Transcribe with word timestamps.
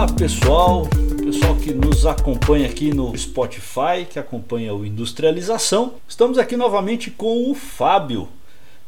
Olá 0.00 0.10
pessoal, 0.14 0.88
pessoal 1.22 1.56
que 1.56 1.74
nos 1.74 2.06
acompanha 2.06 2.66
aqui 2.66 2.90
no 2.90 3.14
Spotify, 3.18 4.06
que 4.08 4.18
acompanha 4.18 4.72
o 4.72 4.86
Industrialização. 4.86 5.96
Estamos 6.08 6.38
aqui 6.38 6.56
novamente 6.56 7.10
com 7.10 7.50
o 7.50 7.54
Fábio. 7.54 8.26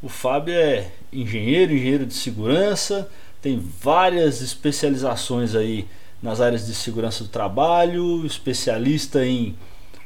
O 0.03 0.09
Fábio 0.09 0.55
é 0.55 0.91
engenheiro, 1.13 1.75
engenheiro 1.75 2.07
de 2.07 2.15
segurança, 2.15 3.11
tem 3.43 3.59
várias 3.59 4.41
especializações 4.41 5.55
aí 5.55 5.87
nas 6.23 6.41
áreas 6.41 6.67
de 6.67 6.75
segurança 6.75 7.25
do 7.25 7.29
trabalho, 7.29 8.25
especialista 8.25 9.23
em 9.23 9.55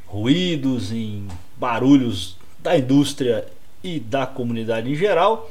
ruídos, 0.07 0.91
em 0.91 1.29
barulhos 1.57 2.37
da 2.59 2.77
indústria 2.77 3.47
e 3.81 4.01
da 4.01 4.27
comunidade 4.27 4.91
em 4.91 4.97
geral. 4.97 5.49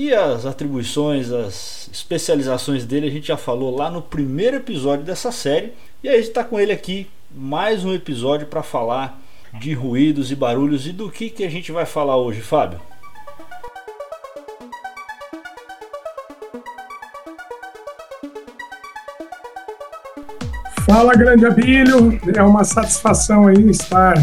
E 0.00 0.14
as 0.14 0.46
atribuições, 0.46 1.32
as 1.32 1.90
especializações 1.92 2.84
dele 2.84 3.08
a 3.08 3.10
gente 3.10 3.26
já 3.26 3.36
falou 3.36 3.74
lá 3.74 3.90
no 3.90 4.00
primeiro 4.00 4.58
episódio 4.58 5.04
dessa 5.04 5.32
série. 5.32 5.72
E 6.04 6.08
aí 6.08 6.14
a 6.14 6.18
gente 6.18 6.28
está 6.28 6.44
com 6.44 6.56
ele 6.56 6.70
aqui 6.70 7.08
mais 7.34 7.84
um 7.84 7.92
episódio 7.92 8.46
para 8.46 8.62
falar 8.62 9.20
de 9.54 9.74
ruídos 9.74 10.30
e 10.30 10.36
barulhos 10.36 10.86
e 10.86 10.92
do 10.92 11.10
que, 11.10 11.28
que 11.28 11.42
a 11.42 11.50
gente 11.50 11.72
vai 11.72 11.84
falar 11.84 12.16
hoje, 12.16 12.40
Fábio. 12.40 12.80
Fala, 20.86 21.16
grande 21.16 21.44
Abílio. 21.44 22.20
É 22.36 22.42
uma 22.44 22.62
satisfação 22.62 23.48
aí 23.48 23.68
estar 23.68 24.14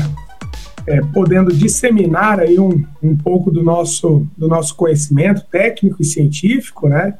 é, 0.87 1.01
podendo 1.01 1.51
disseminar 1.51 2.39
aí 2.39 2.59
um, 2.59 2.83
um 3.01 3.15
pouco 3.17 3.49
do 3.51 3.63
nosso, 3.63 4.27
do 4.37 4.47
nosso 4.47 4.75
conhecimento 4.75 5.43
técnico 5.45 6.01
e 6.01 6.05
científico, 6.05 6.87
né? 6.87 7.15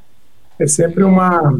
É 0.58 0.66
sempre 0.66 1.04
uma, 1.04 1.58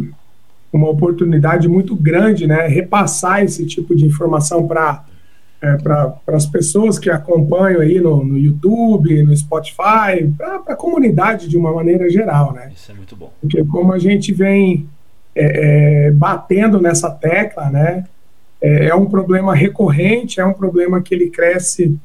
uma 0.72 0.88
oportunidade 0.88 1.68
muito 1.68 1.94
grande, 1.94 2.46
né? 2.46 2.66
Repassar 2.66 3.42
esse 3.42 3.66
tipo 3.66 3.94
de 3.94 4.06
informação 4.06 4.66
para 4.66 5.04
é, 5.60 5.76
para 5.78 6.18
as 6.28 6.44
pessoas 6.44 6.98
que 6.98 7.08
acompanham 7.08 7.80
aí 7.80 7.98
no, 7.98 8.22
no 8.22 8.36
YouTube, 8.36 9.22
no 9.22 9.34
Spotify, 9.34 10.30
para 10.36 10.56
a 10.66 10.76
comunidade 10.76 11.48
de 11.48 11.56
uma 11.56 11.72
maneira 11.72 12.10
geral, 12.10 12.52
né? 12.52 12.70
Isso 12.74 12.92
é 12.92 12.94
muito 12.94 13.16
bom. 13.16 13.32
Porque 13.40 13.64
como 13.64 13.92
a 13.92 13.98
gente 13.98 14.34
vem 14.34 14.86
é, 15.34 16.08
é, 16.08 16.10
batendo 16.10 16.80
nessa 16.80 17.10
tecla, 17.10 17.70
né? 17.70 18.04
É, 18.60 18.86
é, 18.86 18.94
um 18.94 19.06
problema 19.06 19.54
recorrente, 19.54 20.40
é 20.40 20.44
um 20.44 20.52
problema 20.52 21.02
que 21.02 21.14
ele 21.14 21.30
cresce 21.30 21.96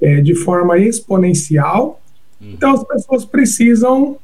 é, 0.00 0.20
de 0.20 0.34
forma 0.34 0.78
exponencial. 0.78 2.00
Uhum. 2.40 2.52
Então 2.52 2.72
as 2.72 2.84
pessoas 2.84 3.24
precisam 3.24 4.16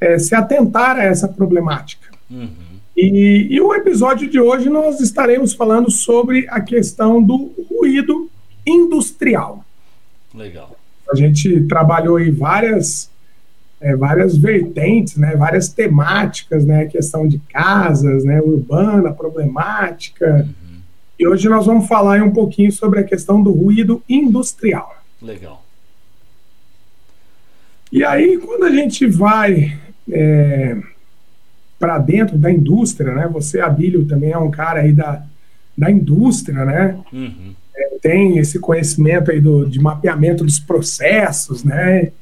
é, 0.00 0.18
se 0.18 0.34
atentar 0.34 0.96
a 0.96 1.04
essa 1.04 1.28
problemática. 1.28 2.08
Uhum. 2.30 2.48
E, 2.96 3.46
e 3.50 3.60
o 3.60 3.72
episódio 3.74 4.28
de 4.28 4.40
hoje 4.40 4.68
nós 4.68 5.00
estaremos 5.00 5.52
falando 5.54 5.90
sobre 5.90 6.46
a 6.50 6.60
questão 6.60 7.22
do 7.22 7.52
ruído 7.70 8.28
industrial. 8.66 9.64
Legal. 10.34 10.76
A 11.10 11.14
gente 11.14 11.62
trabalhou 11.62 12.16
aí 12.16 12.30
várias 12.30 13.10
é, 13.80 13.94
várias 13.94 14.36
vertentes, 14.36 15.16
né, 15.16 15.36
várias 15.36 15.68
temáticas, 15.68 16.64
né, 16.64 16.86
questão 16.86 17.28
de 17.28 17.38
casas, 17.38 18.24
né, 18.24 18.40
urbana, 18.40 19.12
problemática. 19.12 20.44
Uhum. 20.44 20.57
E 21.18 21.26
hoje 21.26 21.48
nós 21.48 21.66
vamos 21.66 21.88
falar 21.88 22.22
um 22.22 22.30
pouquinho 22.30 22.70
sobre 22.70 23.00
a 23.00 23.04
questão 23.04 23.42
do 23.42 23.50
ruído 23.50 24.02
industrial. 24.08 25.02
Legal. 25.20 25.64
E 27.90 28.04
aí, 28.04 28.38
quando 28.38 28.64
a 28.64 28.70
gente 28.70 29.06
vai 29.06 29.76
é, 30.10 30.76
para 31.78 31.98
dentro 31.98 32.36
da 32.38 32.50
indústria, 32.50 33.14
né, 33.14 33.28
você, 33.28 33.60
Abílio, 33.60 34.04
também 34.04 34.30
é 34.30 34.38
um 34.38 34.50
cara 34.50 34.80
aí 34.80 34.92
da, 34.92 35.24
da 35.76 35.90
indústria, 35.90 36.64
né? 36.64 36.98
Uhum. 37.12 37.54
É, 37.74 37.98
tem 38.00 38.38
esse 38.38 38.58
conhecimento 38.58 39.30
aí 39.30 39.40
do, 39.40 39.64
de 39.64 39.80
mapeamento 39.80 40.44
dos 40.44 40.58
processos, 40.58 41.64
né? 41.64 42.12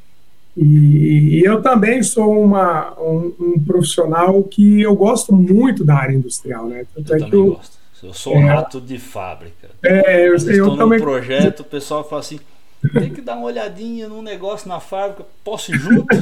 E, 0.56 1.38
e, 1.38 1.42
eu 1.44 1.60
também 1.60 2.02
sou 2.02 2.42
uma, 2.42 2.98
um, 2.98 3.32
um, 3.38 3.60
profissional 3.60 4.42
que 4.42 4.80
eu 4.80 4.96
gosto 4.96 5.34
muito 5.34 5.84
da 5.84 5.96
área 5.96 6.14
industrial, 6.14 6.66
né? 6.66 6.86
Tanto 6.94 7.12
eu 7.12 7.16
é 7.16 7.18
também 7.18 7.40
eu, 7.40 7.54
gosto. 7.54 7.75
Eu 8.02 8.12
sou 8.12 8.36
é, 8.36 8.44
rato 8.44 8.80
de 8.80 8.98
fábrica. 8.98 9.70
É, 9.82 10.20
eu, 10.20 10.32
eu 10.32 10.34
estou 10.34 10.76
também. 10.76 11.00
projeto, 11.00 11.60
o 11.60 11.64
pessoal 11.64 12.06
fala 12.06 12.20
assim: 12.20 12.38
tem 12.92 13.10
que 13.12 13.20
dar 13.20 13.36
uma 13.36 13.46
olhadinha 13.46 14.08
num 14.08 14.22
negócio 14.22 14.68
na 14.68 14.80
fábrica, 14.80 15.24
posso 15.42 15.74
ir 15.74 15.78
junto? 15.78 16.06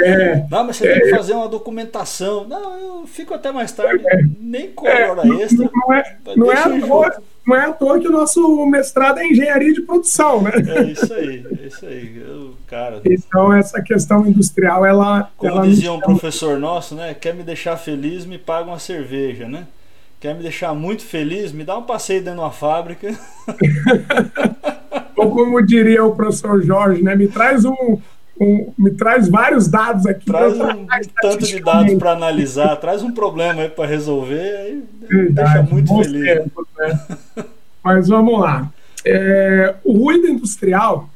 É, 0.00 0.46
não, 0.48 0.64
mas 0.64 0.76
você 0.76 0.86
é, 0.86 0.92
tem 0.94 1.02
que 1.02 1.10
fazer 1.10 1.32
uma 1.32 1.48
documentação. 1.48 2.46
Não, 2.46 2.78
eu 2.78 3.06
fico 3.06 3.34
até 3.34 3.50
mais 3.50 3.72
tarde, 3.72 4.04
é, 4.06 4.20
nem 4.40 4.70
com 4.70 4.86
hora 4.86 5.26
extra. 5.42 5.68
Não 5.74 5.92
é, 5.92 6.16
não 6.36 6.52
é, 6.52 6.56
à 6.56 6.80
toa, 6.80 7.22
não 7.46 7.56
é 7.56 7.64
à 7.64 7.72
toa 7.72 7.98
que 7.98 8.06
o 8.06 8.12
nosso 8.12 8.64
mestrado 8.66 9.18
é 9.18 9.26
engenharia 9.26 9.72
de 9.72 9.82
produção, 9.82 10.42
né? 10.42 10.52
É 10.68 10.82
isso 10.84 11.12
aí, 11.12 11.44
é 11.60 11.66
isso 11.66 11.84
aí. 11.84 12.22
Eu, 12.24 12.54
cara, 12.68 13.00
então, 13.04 13.52
essa 13.52 13.82
questão 13.82 14.24
industrial, 14.24 14.86
ela. 14.86 15.30
Como 15.36 15.52
ela 15.52 15.66
dizia 15.66 15.92
um 15.92 16.00
professor 16.00 16.58
nosso, 16.58 16.94
né? 16.94 17.14
Quer 17.14 17.34
me 17.34 17.42
deixar 17.42 17.76
feliz, 17.76 18.24
me 18.24 18.38
paga 18.38 18.68
uma 18.68 18.78
cerveja, 18.78 19.48
né? 19.48 19.66
Quer 20.20 20.34
me 20.34 20.42
deixar 20.42 20.74
muito 20.74 21.04
feliz, 21.04 21.52
me 21.52 21.62
dá 21.62 21.78
um 21.78 21.84
passeio 21.84 22.20
dentro 22.20 22.40
de 22.40 22.44
uma 22.44 22.50
fábrica. 22.50 23.16
Ou 25.16 25.30
como 25.30 25.64
diria 25.64 26.04
o 26.04 26.14
professor 26.14 26.60
Jorge, 26.62 27.02
né? 27.02 27.14
Me 27.14 27.28
traz 27.28 27.64
um, 27.64 27.98
um, 28.40 28.72
me 28.76 28.90
traz 28.90 29.28
vários 29.28 29.68
dados 29.68 30.06
aqui. 30.06 30.26
Traz 30.26 30.58
um, 30.58 30.86
tanto 31.22 31.44
de 31.44 31.60
dados 31.60 31.94
para 31.94 32.12
analisar, 32.12 32.74
traz 32.76 33.02
um 33.02 33.12
problema 33.12 33.62
aí 33.62 33.68
para 33.68 33.86
resolver, 33.86 34.56
aí 34.56 34.84
Verdade, 35.08 35.54
deixa 35.54 35.62
muito 35.62 35.96
feliz. 36.02 36.42
Tempos, 36.42 36.66
né? 36.76 37.00
Mas 37.82 38.08
vamos 38.08 38.40
lá. 38.40 38.68
É, 39.04 39.76
o 39.84 40.04
ruído 40.04 40.26
industrial, 40.26 41.08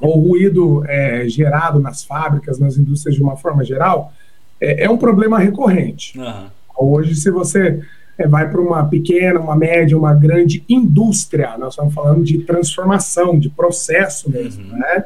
ou 0.00 0.18
ruído 0.18 0.82
é, 0.88 1.28
gerado 1.28 1.78
nas 1.78 2.02
fábricas, 2.02 2.58
nas 2.58 2.78
indústrias 2.78 3.14
de 3.14 3.22
uma 3.22 3.36
forma 3.36 3.62
geral, 3.62 4.12
é, 4.58 4.84
é 4.84 4.90
um 4.90 4.96
problema 4.96 5.38
recorrente. 5.38 6.18
Uhum. 6.18 6.46
Hoje, 6.76 7.14
se 7.14 7.30
você 7.30 7.82
é, 8.22 8.28
vai 8.28 8.48
para 8.48 8.60
uma 8.60 8.84
pequena, 8.84 9.40
uma 9.40 9.56
média, 9.56 9.98
uma 9.98 10.14
grande 10.14 10.64
indústria. 10.68 11.56
Nós 11.58 11.74
estamos 11.74 11.92
falando 11.92 12.22
de 12.22 12.38
transformação, 12.38 13.38
de 13.38 13.50
processo 13.50 14.30
mesmo, 14.30 14.64
uhum. 14.64 14.78
né? 14.78 15.04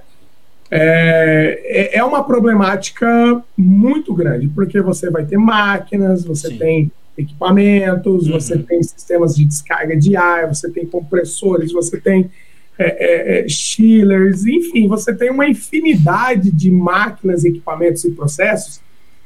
É, 0.69 1.93
é, 1.95 1.99
é 1.99 2.05
uma 2.05 2.25
problemática 2.25 3.43
muito 3.57 4.13
grande, 4.13 4.49
porque 4.49 4.81
você 4.81 5.11
vai 5.11 5.25
ter 5.25 5.39
máquinas, 5.39 6.25
você 6.25 6.49
Sim. 6.49 6.59
tem 6.59 6.93
equipamentos, 7.17 8.27
uhum. 8.27 8.33
você 8.33 8.59
tem 8.59 8.83
sistemas 8.83 9.37
de 9.37 9.45
descarga 9.45 9.97
de 9.97 10.17
ar, 10.17 10.49
você 10.49 10.69
tem 10.69 10.85
compressores, 10.85 11.73
você 11.73 12.01
tem 12.01 12.31
é, 12.79 12.85
é, 12.85 13.45
é 13.45 13.49
chillers, 13.49 14.45
enfim, 14.45 14.89
você 14.89 15.15
tem 15.15 15.31
uma 15.31 15.49
infinidade 15.49 16.51
de 16.51 16.71
máquinas, 16.71 17.45
equipamentos 17.45 18.05
e 18.05 18.11
processos 18.11 18.81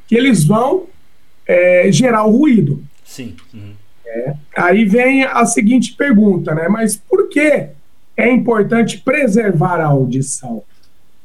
que 0.06 0.14
eles 0.14 0.44
vão 0.44 0.86
é, 1.46 1.90
gerar 1.90 2.24
o 2.24 2.30
ruído. 2.30 2.84
Sim. 3.04 3.34
Uhum. 3.52 3.79
É. 4.12 4.34
Aí 4.56 4.84
vem 4.84 5.24
a 5.24 5.44
seguinte 5.46 5.94
pergunta, 5.94 6.54
né? 6.54 6.68
Mas 6.68 6.96
por 6.96 7.28
que 7.28 7.68
é 8.16 8.30
importante 8.30 8.98
preservar 8.98 9.80
a 9.80 9.86
audição? 9.86 10.62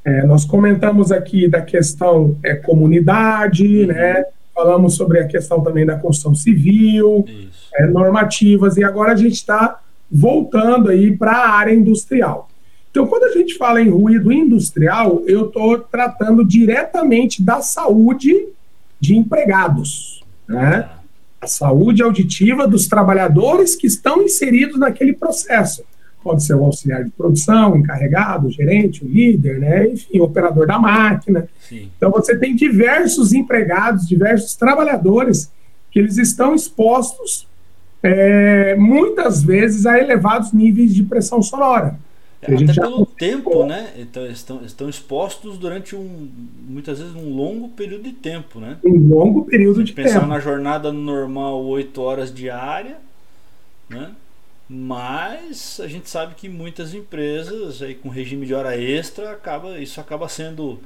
É, 0.03 0.23
nós 0.23 0.46
comentamos 0.46 1.12
aqui 1.12 1.47
da 1.47 1.62
questão 1.62 2.38
é, 2.44 2.53
comunidade, 2.53 3.81
uhum. 3.81 3.88
né? 3.88 4.23
Falamos 4.53 4.96
sobre 4.96 5.19
a 5.19 5.28
questão 5.28 5.62
também 5.62 5.85
da 5.85 5.97
construção 5.97 6.35
civil, 6.35 7.25
é, 7.75 7.88
normativas, 7.88 8.78
e 8.78 8.84
agora 8.84 9.13
a 9.13 9.16
gente 9.16 9.34
está 9.34 9.81
voltando 10.09 10.90
aí 10.90 11.16
para 11.17 11.31
a 11.31 11.50
área 11.50 11.73
industrial. 11.73 12.50
Então, 12.91 13.07
quando 13.07 13.23
a 13.23 13.31
gente 13.31 13.57
fala 13.57 13.81
em 13.81 13.90
ruído 13.90 14.31
industrial, 14.31 15.23
eu 15.25 15.47
estou 15.47 15.79
tratando 15.79 16.46
diretamente 16.46 17.44
da 17.44 17.59
saúde 17.59 18.47
de 19.00 19.17
empregados, 19.17 20.23
né? 20.47 20.90
A 21.46 21.47
saúde 21.47 22.03
auditiva 22.03 22.68
dos 22.68 22.88
trabalhadores 22.88 23.76
que 23.76 23.88
estão 23.88 24.22
inseridos 24.24 24.80
naquele 24.80 25.14
processo. 25.14 25.84
Pode 26.24 26.44
ser 26.44 26.56
o 26.56 26.66
auxiliar 26.66 27.03
de 27.03 27.12
produção, 27.12 27.78
encarregado, 27.78 28.47
o 28.47 28.52
gerente, 28.52 29.06
o 29.06 29.08
líder, 29.08 29.59
né? 29.59 29.88
enfim, 29.88 30.20
o 30.20 30.24
operador 30.24 30.66
da 30.66 30.80
máquina. 30.80 31.47
Sim. 31.70 31.90
Então 31.96 32.12
você 32.12 32.36
tem 32.36 32.56
diversos 32.56 33.32
empregados, 33.32 34.08
diversos 34.08 34.56
trabalhadores 34.56 35.52
que 35.92 36.00
eles 36.00 36.18
estão 36.18 36.56
expostos 36.56 37.47
é, 38.02 38.76
muitas 38.76 39.44
vezes 39.44 39.86
a 39.86 40.00
elevados 40.00 40.52
níveis 40.52 40.94
de 40.94 41.03
pressão 41.03 41.42
sonora. 41.44 41.96
Até 42.46 42.74
pelo 42.74 43.06
tempo, 43.06 43.66
né? 43.66 43.94
Então, 43.97 44.26
estão, 44.28 44.64
estão 44.64 44.90
expostos 44.90 45.58
durante 45.58 45.96
um, 45.96 46.30
muitas 46.68 47.00
vezes, 47.00 47.16
um 47.16 47.34
longo 47.34 47.70
período 47.70 48.03
de 48.03 48.14
tempo, 48.14 48.59
né? 48.59 48.78
Um 48.84 49.08
longo 49.08 49.46
período 49.46 49.84
de 49.84 49.94
pensar 49.94 50.20
tempo. 50.20 50.28
na 50.28 50.40
jornada 50.40 50.92
normal, 50.92 51.64
8 51.66 52.02
horas 52.02 52.34
diária, 52.34 52.97
né? 53.90 54.12
Mas 54.68 55.80
a 55.84 55.88
gente 55.88 56.09
sabe 56.09 56.34
que 56.36 56.50
muitas 56.50 56.94
empresas 56.94 57.84
aí 57.84 57.94
com 57.94 58.09
regime 58.09 58.47
de 58.47 58.53
hora 58.53 58.76
extra 58.76 59.32
acaba 59.32 59.78
isso 59.78 60.02
acaba 60.02 60.28
sendo 60.28 60.80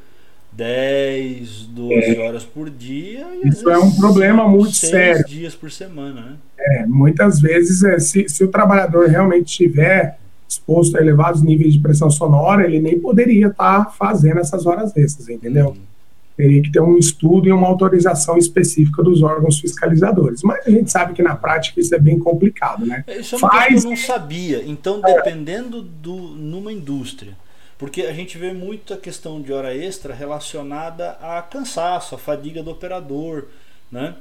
10, 0.52 1.68
12 1.68 1.94
é. 1.94 2.20
horas 2.20 2.44
por 2.44 2.70
dia. 2.70 3.26
Isso 3.44 3.70
é 3.70 3.78
um 3.78 3.96
problema 3.96 4.48
muito 4.48 4.74
sério. 4.74 5.24
dias 5.26 5.56
por 5.56 5.72
semana, 5.72 6.22
né? 6.22 6.36
É, 6.58 6.86
muitas 6.86 7.40
vezes, 7.40 7.84
é, 7.84 8.00
se, 8.00 8.28
se 8.28 8.44
o 8.44 8.50
trabalhador 8.50 9.08
realmente 9.08 9.48
estiver 9.48 10.20
exposto 10.50 10.98
a 10.98 11.02
elevados 11.02 11.44
níveis 11.44 11.74
de 11.74 11.80
pressão 11.80 12.10
sonora, 12.10 12.66
ele 12.66 12.80
nem 12.80 13.00
poderia 13.00 13.48
estar 13.48 13.86
tá 13.86 13.92
fazendo 13.92 14.40
essas 14.40 14.66
horas 14.66 14.98
extras, 14.98 15.30
entendeu? 15.30 15.70
Hum. 15.70 15.90
Teria 16.36 16.62
que 16.62 16.72
ter 16.72 16.80
um 16.80 16.98
estudo 16.98 17.48
e 17.48 17.52
uma 17.52 17.68
autorização 17.68 18.38
específica 18.38 19.04
dos 19.04 19.22
órgãos 19.22 19.60
fiscalizadores. 19.60 20.42
Mas 20.42 20.66
a 20.66 20.72
gente 20.72 20.90
sabe 20.90 21.14
que 21.14 21.22
na 21.22 21.36
prática 21.36 21.80
isso 21.80 21.94
é 21.94 22.00
bem 22.00 22.18
complicado, 22.18 22.86
né? 22.86 23.04
É, 23.06 23.20
isso 23.20 23.36
é 23.36 23.38
uma 23.38 23.50
Faz... 23.50 23.82
que 23.82 23.88
eu 23.88 23.90
não 23.92 23.98
sabia. 23.98 24.64
Então, 24.66 25.02
dependendo 25.02 25.82
do 25.82 26.16
numa 26.16 26.72
indústria, 26.72 27.34
porque 27.78 28.04
a 28.04 28.14
gente 28.14 28.38
vê 28.38 28.54
muito 28.54 28.94
a 28.94 28.98
questão 28.98 29.42
de 29.42 29.54
hora 29.54 29.76
extra 29.76 30.14
relacionada 30.14 31.12
a 31.22 31.42
cansaço, 31.42 32.16
a 32.16 32.18
fadiga 32.18 32.64
do 32.64 32.72
operador, 32.72 33.46
né? 33.92 34.16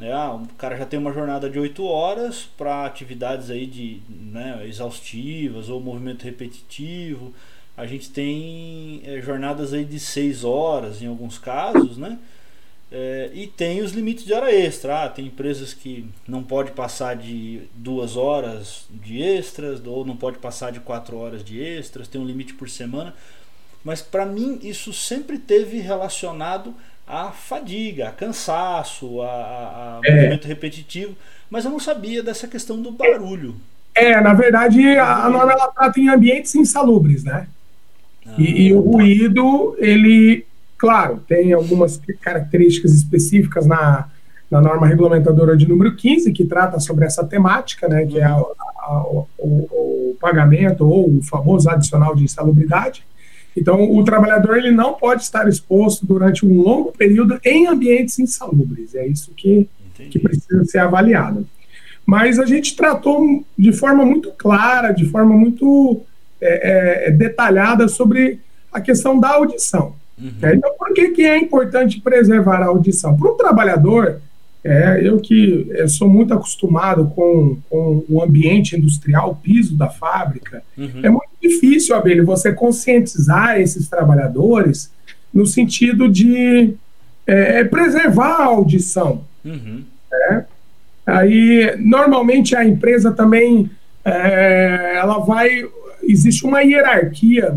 É, 0.00 0.12
ah, 0.12 0.32
o 0.32 0.46
cara 0.54 0.76
já 0.76 0.86
tem 0.86 0.98
uma 0.98 1.12
jornada 1.12 1.50
de 1.50 1.58
8 1.58 1.84
horas 1.84 2.48
para 2.56 2.86
atividades 2.86 3.50
aí 3.50 3.66
de 3.66 4.00
né, 4.08 4.64
exaustivas 4.66 5.68
ou 5.68 5.80
movimento 5.80 6.22
repetitivo. 6.22 7.34
A 7.76 7.86
gente 7.86 8.10
tem 8.10 9.02
é, 9.04 9.20
jornadas 9.20 9.72
aí 9.72 9.84
de 9.84 9.98
6 9.98 10.44
horas 10.44 11.02
em 11.02 11.06
alguns 11.06 11.38
casos, 11.38 11.96
né? 11.96 12.18
É, 12.90 13.30
e 13.34 13.46
tem 13.46 13.82
os 13.82 13.92
limites 13.92 14.24
de 14.24 14.32
hora 14.32 14.52
extra. 14.52 15.04
Ah, 15.04 15.08
tem 15.08 15.26
empresas 15.26 15.74
que 15.74 16.06
não 16.26 16.42
pode 16.42 16.72
passar 16.72 17.16
de 17.16 17.62
duas 17.74 18.16
horas 18.16 18.86
de 18.90 19.20
extras, 19.20 19.84
ou 19.84 20.04
não 20.04 20.16
pode 20.16 20.38
passar 20.38 20.72
de 20.72 20.80
quatro 20.80 21.18
horas 21.18 21.44
de 21.44 21.60
extras, 21.60 22.08
tem 22.08 22.20
um 22.20 22.26
limite 22.26 22.54
por 22.54 22.68
semana. 22.70 23.14
Mas 23.84 24.00
para 24.00 24.26
mim 24.26 24.58
isso 24.62 24.92
sempre 24.92 25.38
teve 25.38 25.78
relacionado 25.78 26.74
à 27.08 27.30
fadiga, 27.30 28.08
a 28.08 28.12
cansaço, 28.12 29.22
a, 29.22 29.26
a, 29.26 29.98
a 29.98 30.00
é. 30.04 30.14
movimento 30.14 30.46
repetitivo. 30.46 31.16
Mas 31.50 31.64
eu 31.64 31.70
não 31.70 31.80
sabia 31.80 32.22
dessa 32.22 32.46
questão 32.46 32.80
do 32.80 32.92
barulho. 32.92 33.56
É, 33.94 34.20
na 34.20 34.34
verdade, 34.34 34.96
a 34.98 35.28
norma 35.28 35.52
ela 35.52 35.68
trata 35.68 35.98
em 35.98 36.08
ambientes 36.08 36.54
insalubres, 36.54 37.24
né? 37.24 37.48
Ah, 38.26 38.34
e, 38.38 38.68
e, 38.68 38.72
o 38.72 38.80
ruído, 38.80 39.74
ele 39.78 40.46
Claro, 40.78 41.20
tem 41.26 41.52
algumas 41.52 42.00
características 42.20 42.94
específicas 42.94 43.66
na, 43.66 44.08
na 44.48 44.60
norma 44.60 44.86
regulamentadora 44.86 45.56
de 45.56 45.68
número 45.68 45.96
15, 45.96 46.32
que 46.32 46.44
trata 46.44 46.78
sobre 46.78 47.04
essa 47.04 47.24
temática, 47.24 47.88
né, 47.88 48.06
que 48.06 48.16
é 48.16 48.24
a, 48.24 48.36
a, 48.36 49.02
o, 49.02 49.26
o, 49.40 50.16
pagamento 50.20 50.88
ou 50.88 51.18
o 51.18 51.22
famoso 51.22 51.68
adicional 51.68 52.14
de 52.14 52.22
insalubridade. 52.22 53.04
Então, 53.56 53.90
o 53.90 54.04
trabalhador 54.04 54.56
ele 54.56 54.70
não 54.70 54.94
pode 54.94 55.22
estar 55.22 55.48
exposto 55.48 56.06
durante 56.06 56.46
um 56.46 56.60
longo 56.60 56.92
período 56.92 57.40
em 57.44 57.66
ambientes 57.66 58.18
insalubres. 58.18 58.94
É 58.94 59.06
isso 59.06 59.32
que, 59.36 59.68
que 59.94 60.18
precisa 60.18 60.64
ser 60.64 60.78
avaliado. 60.78 61.46
Mas 62.06 62.38
a 62.38 62.46
gente 62.46 62.76
tratou 62.76 63.44
de 63.58 63.72
forma 63.72 64.04
muito 64.04 64.30
clara, 64.32 64.92
de 64.92 65.04
forma 65.06 65.34
muito 65.36 66.00
é, 66.40 67.08
é, 67.08 67.10
detalhada 67.10 67.88
sobre 67.88 68.40
a 68.72 68.80
questão 68.80 69.18
da 69.18 69.30
audição. 69.30 69.94
Uhum. 70.16 70.32
É, 70.40 70.54
então, 70.54 70.72
por 70.78 70.94
que, 70.94 71.10
que 71.10 71.22
é 71.22 71.36
importante 71.36 72.00
preservar 72.00 72.62
a 72.62 72.66
audição? 72.66 73.16
Para 73.16 73.30
o 73.30 73.34
trabalhador, 73.34 74.20
é, 74.64 75.00
eu 75.02 75.20
que 75.20 75.66
eu 75.70 75.84
é, 75.84 75.88
sou 75.88 76.08
muito 76.08 76.34
acostumado 76.34 77.06
com, 77.14 77.58
com 77.70 78.04
o 78.08 78.22
ambiente 78.22 78.76
industrial, 78.76 79.30
o 79.30 79.36
piso 79.36 79.76
da 79.76 79.88
fábrica, 79.88 80.62
uhum. 80.76 81.00
é 81.02 81.08
muito 81.08 81.30
difícil, 81.40 81.94
Abelho, 81.94 82.26
você 82.26 82.52
conscientizar 82.52 83.60
esses 83.60 83.88
trabalhadores 83.88 84.92
no 85.32 85.46
sentido 85.46 86.08
de 86.08 86.74
é, 87.26 87.60
é 87.60 87.64
preservar 87.64 88.40
a 88.40 88.44
audição. 88.46 89.24
Uhum. 89.44 89.84
É. 90.12 90.44
Aí, 91.06 91.76
normalmente, 91.78 92.54
a 92.56 92.64
empresa 92.64 93.12
também, 93.12 93.70
é, 94.04 94.96
ela 94.96 95.18
vai... 95.20 95.64
Existe 96.02 96.44
uma 96.44 96.60
hierarquia 96.60 97.54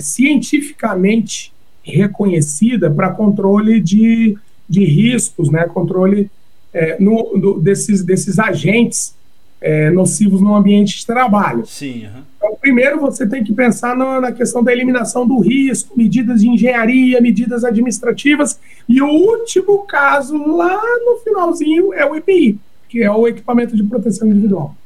cientificamente 0.00 1.52
reconhecida 1.82 2.90
para 2.90 3.10
controle 3.10 3.80
de, 3.80 4.36
de 4.68 4.84
riscos, 4.84 5.50
né, 5.50 5.64
controle 5.64 6.30
é, 6.72 6.96
no, 7.00 7.38
do, 7.38 7.60
desses, 7.60 8.02
desses 8.02 8.38
agentes 8.38 9.14
é, 9.60 9.90
nocivos 9.90 10.40
no 10.40 10.54
ambiente 10.54 10.98
de 10.98 11.06
trabalho. 11.06 11.64
Sim. 11.66 12.06
Uhum. 12.06 12.22
Então, 12.36 12.58
primeiro 12.60 13.00
você 13.00 13.26
tem 13.26 13.42
que 13.42 13.52
pensar 13.52 13.96
na, 13.96 14.20
na, 14.20 14.32
questão 14.32 14.62
da 14.62 14.72
eliminação 14.72 15.26
do 15.26 15.38
risco, 15.38 15.96
medidas 15.96 16.40
de 16.40 16.48
engenharia, 16.48 17.20
medidas 17.20 17.64
administrativas, 17.64 18.60
e 18.88 19.00
o 19.00 19.08
último 19.08 19.78
caso, 19.86 20.36
lá 20.36 20.80
no 21.04 21.16
finalzinho, 21.24 21.94
é 21.94 22.04
o 22.04 22.14
EPI, 22.14 22.58
que 22.88 23.02
é 23.02 23.10
o 23.10 23.26
equipamento 23.26 23.76
de 23.76 23.82
proteção 23.82 24.28
individual. 24.28 24.76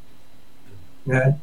Né? 1.05 1.35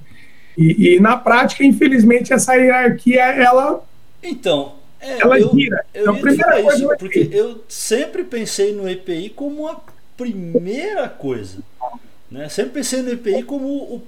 E, 0.57 0.95
e 0.95 0.99
na 0.99 1.17
prática, 1.17 1.63
infelizmente, 1.63 2.33
essa 2.33 2.55
hierarquia, 2.55 3.21
ela... 3.21 3.83
Então, 4.23 4.76
é, 4.99 5.21
ela 5.21 5.39
eu, 5.39 5.51
gira. 5.53 5.85
Eu 5.93 6.01
então, 6.01 6.19
primeira 6.19 6.61
coisa 6.63 6.77
isso, 6.77 6.97
porque 6.97 7.29
eu 7.31 7.63
sempre 7.67 8.23
pensei 8.23 8.73
no 8.73 8.89
EPI 8.89 9.29
como 9.29 9.67
a 9.67 9.79
primeira 10.15 11.07
coisa. 11.07 11.59
Né? 12.29 12.49
Sempre 12.49 12.73
pensei 12.73 13.01
no 13.01 13.11
EPI 13.11 13.43
como 13.43 13.67
o, 13.67 14.03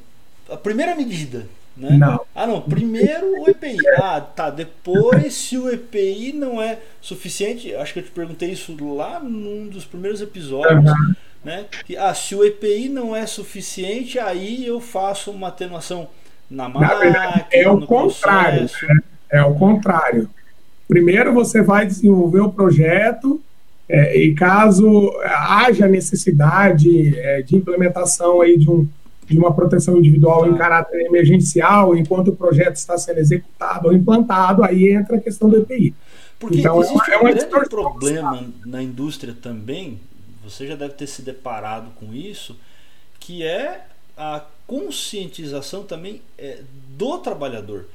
a 0.50 0.58
primeira 0.58 0.96
medida. 0.96 1.46
Né? 1.78 1.92
Não. 1.98 2.22
Ah, 2.36 2.46
não. 2.46 2.62
Primeiro 2.62 3.42
o 3.42 3.50
EPI. 3.50 3.78
Ah, 3.98 4.20
tá. 4.20 4.50
Depois, 4.50 5.34
se 5.34 5.58
o 5.58 5.70
EPI 5.70 6.34
não 6.34 6.62
é 6.62 6.80
suficiente, 7.00 7.74
acho 7.76 7.94
que 7.94 8.00
eu 8.00 8.04
te 8.04 8.12
perguntei 8.12 8.52
isso 8.52 8.76
lá 8.96 9.20
num 9.20 9.68
dos 9.68 9.86
primeiros 9.86 10.22
episódios. 10.22 10.84
Uhum. 10.92 11.14
Né? 11.44 11.66
Que, 11.86 11.96
ah, 11.96 12.14
se 12.14 12.36
o 12.36 12.44
EPI 12.44 12.90
não 12.90 13.16
é 13.16 13.26
suficiente, 13.26 14.20
aí 14.20 14.66
eu 14.66 14.82
faço 14.82 15.32
uma 15.32 15.48
atenuação 15.48 16.10
na 16.50 16.68
máquina. 16.68 16.88
Na 16.88 17.00
verdade, 17.00 17.46
é 17.52 17.70
o 17.70 17.86
contrário. 17.86 18.64
Né? 18.64 19.00
É 19.30 19.44
o 19.44 19.56
contrário. 19.56 20.30
Primeiro 20.90 21.32
você 21.32 21.62
vai 21.62 21.86
desenvolver 21.86 22.40
o 22.40 22.52
projeto 22.52 23.40
é, 23.88 24.20
e 24.20 24.34
caso 24.34 25.14
haja 25.24 25.88
necessidade 25.88 27.16
é, 27.16 27.44
de 27.44 27.56
implementação 27.56 28.42
aí 28.42 28.58
de, 28.58 28.68
um, 28.68 28.88
de 29.28 29.38
uma 29.38 29.54
proteção 29.54 30.00
individual 30.00 30.50
em 30.50 30.58
caráter 30.58 31.06
emergencial, 31.06 31.96
enquanto 31.96 32.30
o 32.30 32.36
projeto 32.36 32.76
está 32.76 32.98
sendo 32.98 33.20
executado 33.20 33.88
ou 33.88 33.94
implantado, 33.94 34.64
aí 34.64 34.90
entra 34.90 35.18
a 35.18 35.22
questão 35.22 35.48
do 35.48 35.58
EPI. 35.58 35.94
Porque 36.40 36.58
então, 36.58 36.82
existe 36.82 37.12
é 37.12 37.18
uma, 37.18 37.26
um 37.26 37.28
é 37.28 37.34
grande 37.34 37.70
problema 37.70 38.48
na 38.66 38.82
indústria 38.82 39.36
também, 39.40 40.00
você 40.44 40.66
já 40.66 40.76
deve 40.76 40.96
ter 40.96 41.06
se 41.06 41.22
deparado 41.22 41.92
com 42.00 42.12
isso, 42.16 42.58
que 43.20 43.44
é 43.44 43.86
a 44.18 44.44
conscientização 44.66 45.84
também 45.84 46.20
é, 46.36 46.62
do 46.98 47.20
trabalhador. 47.20 47.86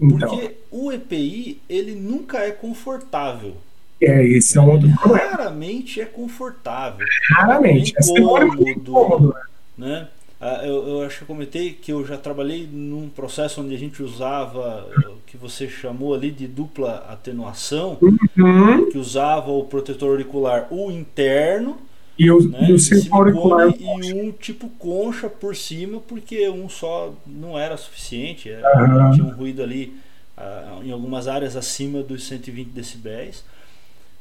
Então, 0.00 0.28
Porque 0.28 0.56
o 0.70 0.92
EPI, 0.92 1.60
ele 1.68 1.94
nunca 1.94 2.38
é 2.38 2.50
confortável. 2.50 3.56
É, 4.00 4.24
esse 4.26 4.58
é 4.58 4.60
um 4.60 4.70
outro 4.70 4.92
problema. 4.96 5.30
Raramente 5.30 6.00
é 6.00 6.04
confortável. 6.04 7.06
Raramente. 7.30 7.94
É 7.96 8.20
incômodo, 8.20 8.68
incômodo. 8.68 9.34
Né? 9.78 10.08
Ah, 10.40 10.60
eu, 10.62 10.86
eu, 10.86 11.02
acho 11.02 11.18
que 11.18 11.22
eu 11.22 11.28
comentei 11.28 11.72
que 11.72 11.92
eu 11.92 12.04
já 12.06 12.18
trabalhei 12.18 12.68
num 12.70 13.08
processo 13.08 13.62
onde 13.62 13.74
a 13.74 13.78
gente 13.78 14.02
usava 14.02 14.86
o 15.06 15.16
que 15.26 15.36
você 15.36 15.68
chamou 15.68 16.12
ali 16.12 16.30
de 16.30 16.46
dupla 16.46 17.06
atenuação, 17.08 17.96
uhum. 18.02 18.90
que 18.90 18.98
usava 18.98 19.50
o 19.50 19.64
protetor 19.64 20.10
auricular, 20.10 20.66
o 20.70 20.90
interno, 20.90 21.78
e 22.18 22.30
o, 22.30 22.48
né, 22.48 22.68
e 22.68 22.72
o 22.72 23.14
auricular 23.14 23.74
e 23.78 24.12
um 24.14 24.30
tipo 24.32 24.68
concha 24.78 25.28
por 25.28 25.56
cima, 25.56 26.00
porque 26.00 26.48
um 26.48 26.68
só 26.68 27.12
não 27.26 27.58
era 27.58 27.76
suficiente, 27.76 28.50
era, 28.50 29.06
uhum. 29.06 29.12
tinha 29.12 29.24
um 29.24 29.34
ruído 29.34 29.62
ali 29.62 29.96
uh, 30.38 30.82
em 30.84 30.92
algumas 30.92 31.26
áreas 31.26 31.56
acima 31.56 32.02
dos 32.02 32.26
120 32.26 32.68
decibéis. 32.68 33.44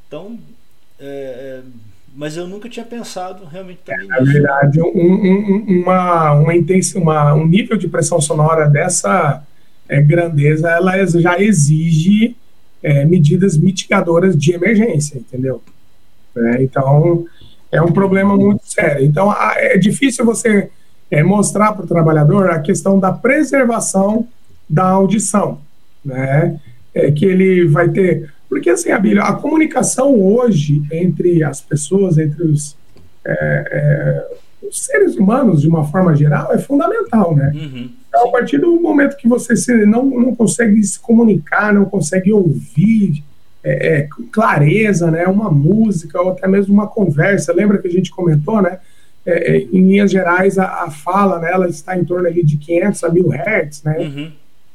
Então, 0.07 0.39
é, 0.99 1.05
é, 1.05 1.61
mas 2.15 2.37
eu 2.37 2.47
nunca 2.47 2.69
tinha 2.69 2.85
pensado 2.85 3.45
realmente 3.45 3.79
também 3.83 4.05
é, 4.05 4.09
Na 4.09 4.19
verdade, 4.19 4.81
um, 4.81 4.85
um, 4.85 5.81
uma, 5.81 6.33
uma, 6.33 6.55
intensa, 6.55 6.99
uma, 6.99 7.33
um 7.33 7.47
nível 7.47 7.77
de 7.77 7.87
pressão 7.87 8.21
sonora 8.21 8.69
dessa 8.69 9.43
é, 9.89 10.01
grandeza, 10.01 10.69
ela 10.69 11.05
já 11.05 11.39
exige 11.39 12.35
é, 12.81 13.05
medidas 13.05 13.57
mitigadoras 13.57 14.37
de 14.37 14.53
emergência, 14.53 15.17
entendeu? 15.17 15.61
É, 16.35 16.63
então, 16.63 17.25
é 17.73 17.81
um 17.81 17.91
problema 17.91 18.37
muito 18.37 18.61
sério. 18.65 19.03
Então, 19.03 19.33
é 19.55 19.77
difícil 19.77 20.23
você 20.23 20.69
é, 21.09 21.23
mostrar 21.23 21.73
para 21.73 21.83
o 21.83 21.87
trabalhador 21.87 22.49
a 22.49 22.59
questão 22.59 22.99
da 22.99 23.11
preservação 23.11 24.27
da 24.69 24.85
audição, 24.85 25.59
né? 26.05 26.59
É, 26.93 27.11
que 27.11 27.25
ele 27.25 27.67
vai 27.67 27.89
ter. 27.89 28.31
Porque, 28.47 28.69
assim, 28.69 28.91
Abílio, 28.91 29.23
a 29.23 29.33
comunicação 29.33 30.13
hoje 30.15 30.83
entre 30.91 31.43
as 31.43 31.59
pessoas, 31.59 32.19
entre 32.19 32.43
os, 32.43 32.77
é, 33.25 33.33
é, 33.33 34.67
os 34.67 34.85
seres 34.85 35.15
humanos, 35.15 35.61
de 35.61 35.67
uma 35.67 35.83
forma 35.85 36.15
geral, 36.15 36.53
é 36.53 36.59
fundamental, 36.59 37.35
né? 37.35 37.51
Uhum. 37.55 37.89
Então, 38.07 38.27
a 38.27 38.31
partir 38.31 38.59
do 38.59 38.79
momento 38.79 39.17
que 39.17 39.27
você 39.27 39.55
se, 39.55 39.85
não, 39.87 40.05
não 40.05 40.35
consegue 40.35 40.81
se 40.83 40.99
comunicar, 40.99 41.73
não 41.73 41.85
consegue 41.85 42.31
ouvir 42.31 43.23
é, 43.63 43.87
é, 43.87 44.07
clareza, 44.31 45.09
né, 45.09 45.25
uma 45.25 45.49
música 45.49 46.21
ou 46.21 46.31
até 46.31 46.47
mesmo 46.47 46.73
uma 46.73 46.87
conversa. 46.87 47.53
Lembra 47.53 47.77
que 47.77 47.87
a 47.87 47.91
gente 47.91 48.11
comentou, 48.11 48.61
né? 48.61 48.79
É, 49.25 49.55
é 49.55 49.57
em 49.57 49.87
linhas 49.87 50.11
gerais, 50.11 50.59
a, 50.59 50.83
a, 50.83 50.91
fala, 50.91 51.39
né, 51.39 51.49
ela 51.49 51.69
está 51.69 51.97
em 51.97 52.03
torno 52.03 52.27
ali 52.27 52.43
de 52.43 52.57
500 52.57 53.03
a 53.05 53.09
1000 53.09 53.29
hertz, 53.29 53.83
né? 53.83 53.97
Uhum. 53.99 54.31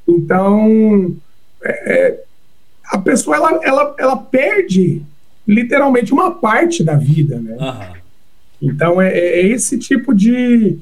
Então, 0.08 1.16
é, 1.62 2.20
a 2.86 2.98
pessoa, 2.98 3.36
ela, 3.36 3.60
ela, 3.62 3.94
ela 3.98 4.16
perde 4.16 5.02
literalmente 5.46 6.12
uma 6.12 6.30
parte 6.30 6.82
da 6.82 6.94
vida, 6.94 7.38
né? 7.38 7.56
Uhum. 7.60 7.98
Então, 8.60 9.00
é, 9.02 9.40
esse 9.40 9.78
tipo 9.78 10.14
de, 10.14 10.78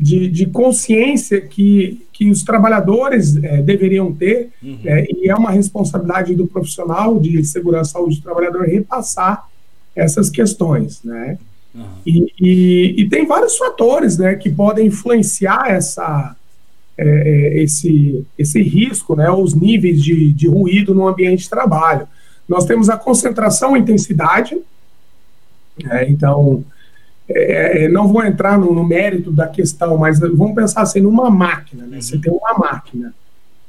de, 0.00 0.28
de, 0.28 0.46
consciência 0.46 1.42
que, 1.42 2.06
que 2.10 2.30
os 2.30 2.42
trabalhadores 2.42 3.36
é, 3.36 3.60
deveriam 3.60 4.10
ter, 4.14 4.48
uhum. 4.62 4.78
é, 4.82 5.06
e 5.12 5.28
é 5.28 5.34
uma 5.34 5.50
responsabilidade 5.50 6.34
do 6.34 6.46
profissional 6.46 7.20
de 7.20 7.44
segurança 7.44 7.92
saúde 7.92 8.16
do 8.16 8.22
trabalhador 8.22 8.64
repassar 8.64 9.46
essas 9.94 10.30
questões, 10.30 11.02
né? 11.04 11.36
Uhum. 11.74 11.84
E, 12.06 12.32
e, 12.40 13.02
e, 13.02 13.08
tem 13.10 13.26
vários 13.26 13.58
fatores, 13.58 14.16
né, 14.16 14.34
que 14.34 14.50
podem 14.50 14.86
influenciar 14.86 15.70
essa, 15.70 16.34
é, 16.98 17.62
esse, 17.62 18.26
esse 18.38 18.60
risco, 18.62 19.14
né, 19.14 19.30
os 19.30 19.54
níveis 19.54 20.02
de, 20.02 20.32
de 20.32 20.48
ruído 20.48 20.94
no 20.94 21.06
ambiente 21.06 21.44
de 21.44 21.50
trabalho. 21.50 22.08
Nós 22.48 22.64
temos 22.64 22.88
a 22.88 22.96
concentração 22.96 23.76
e 23.76 23.80
intensidade, 23.80 24.58
né, 25.80 26.06
então 26.08 26.64
é, 27.32 27.84
é, 27.84 27.88
não 27.88 28.08
vou 28.08 28.24
entrar 28.24 28.58
no, 28.58 28.74
no, 28.74 28.84
mérito 28.84 29.30
da 29.30 29.46
questão, 29.46 29.96
mas 29.96 30.18
vamos 30.18 30.54
pensar 30.54 30.82
assim, 30.82 31.00
numa 31.00 31.30
máquina, 31.30 31.86
né? 31.86 32.00
Você 32.00 32.18
tem 32.18 32.32
uma 32.32 32.54
máquina. 32.58 33.14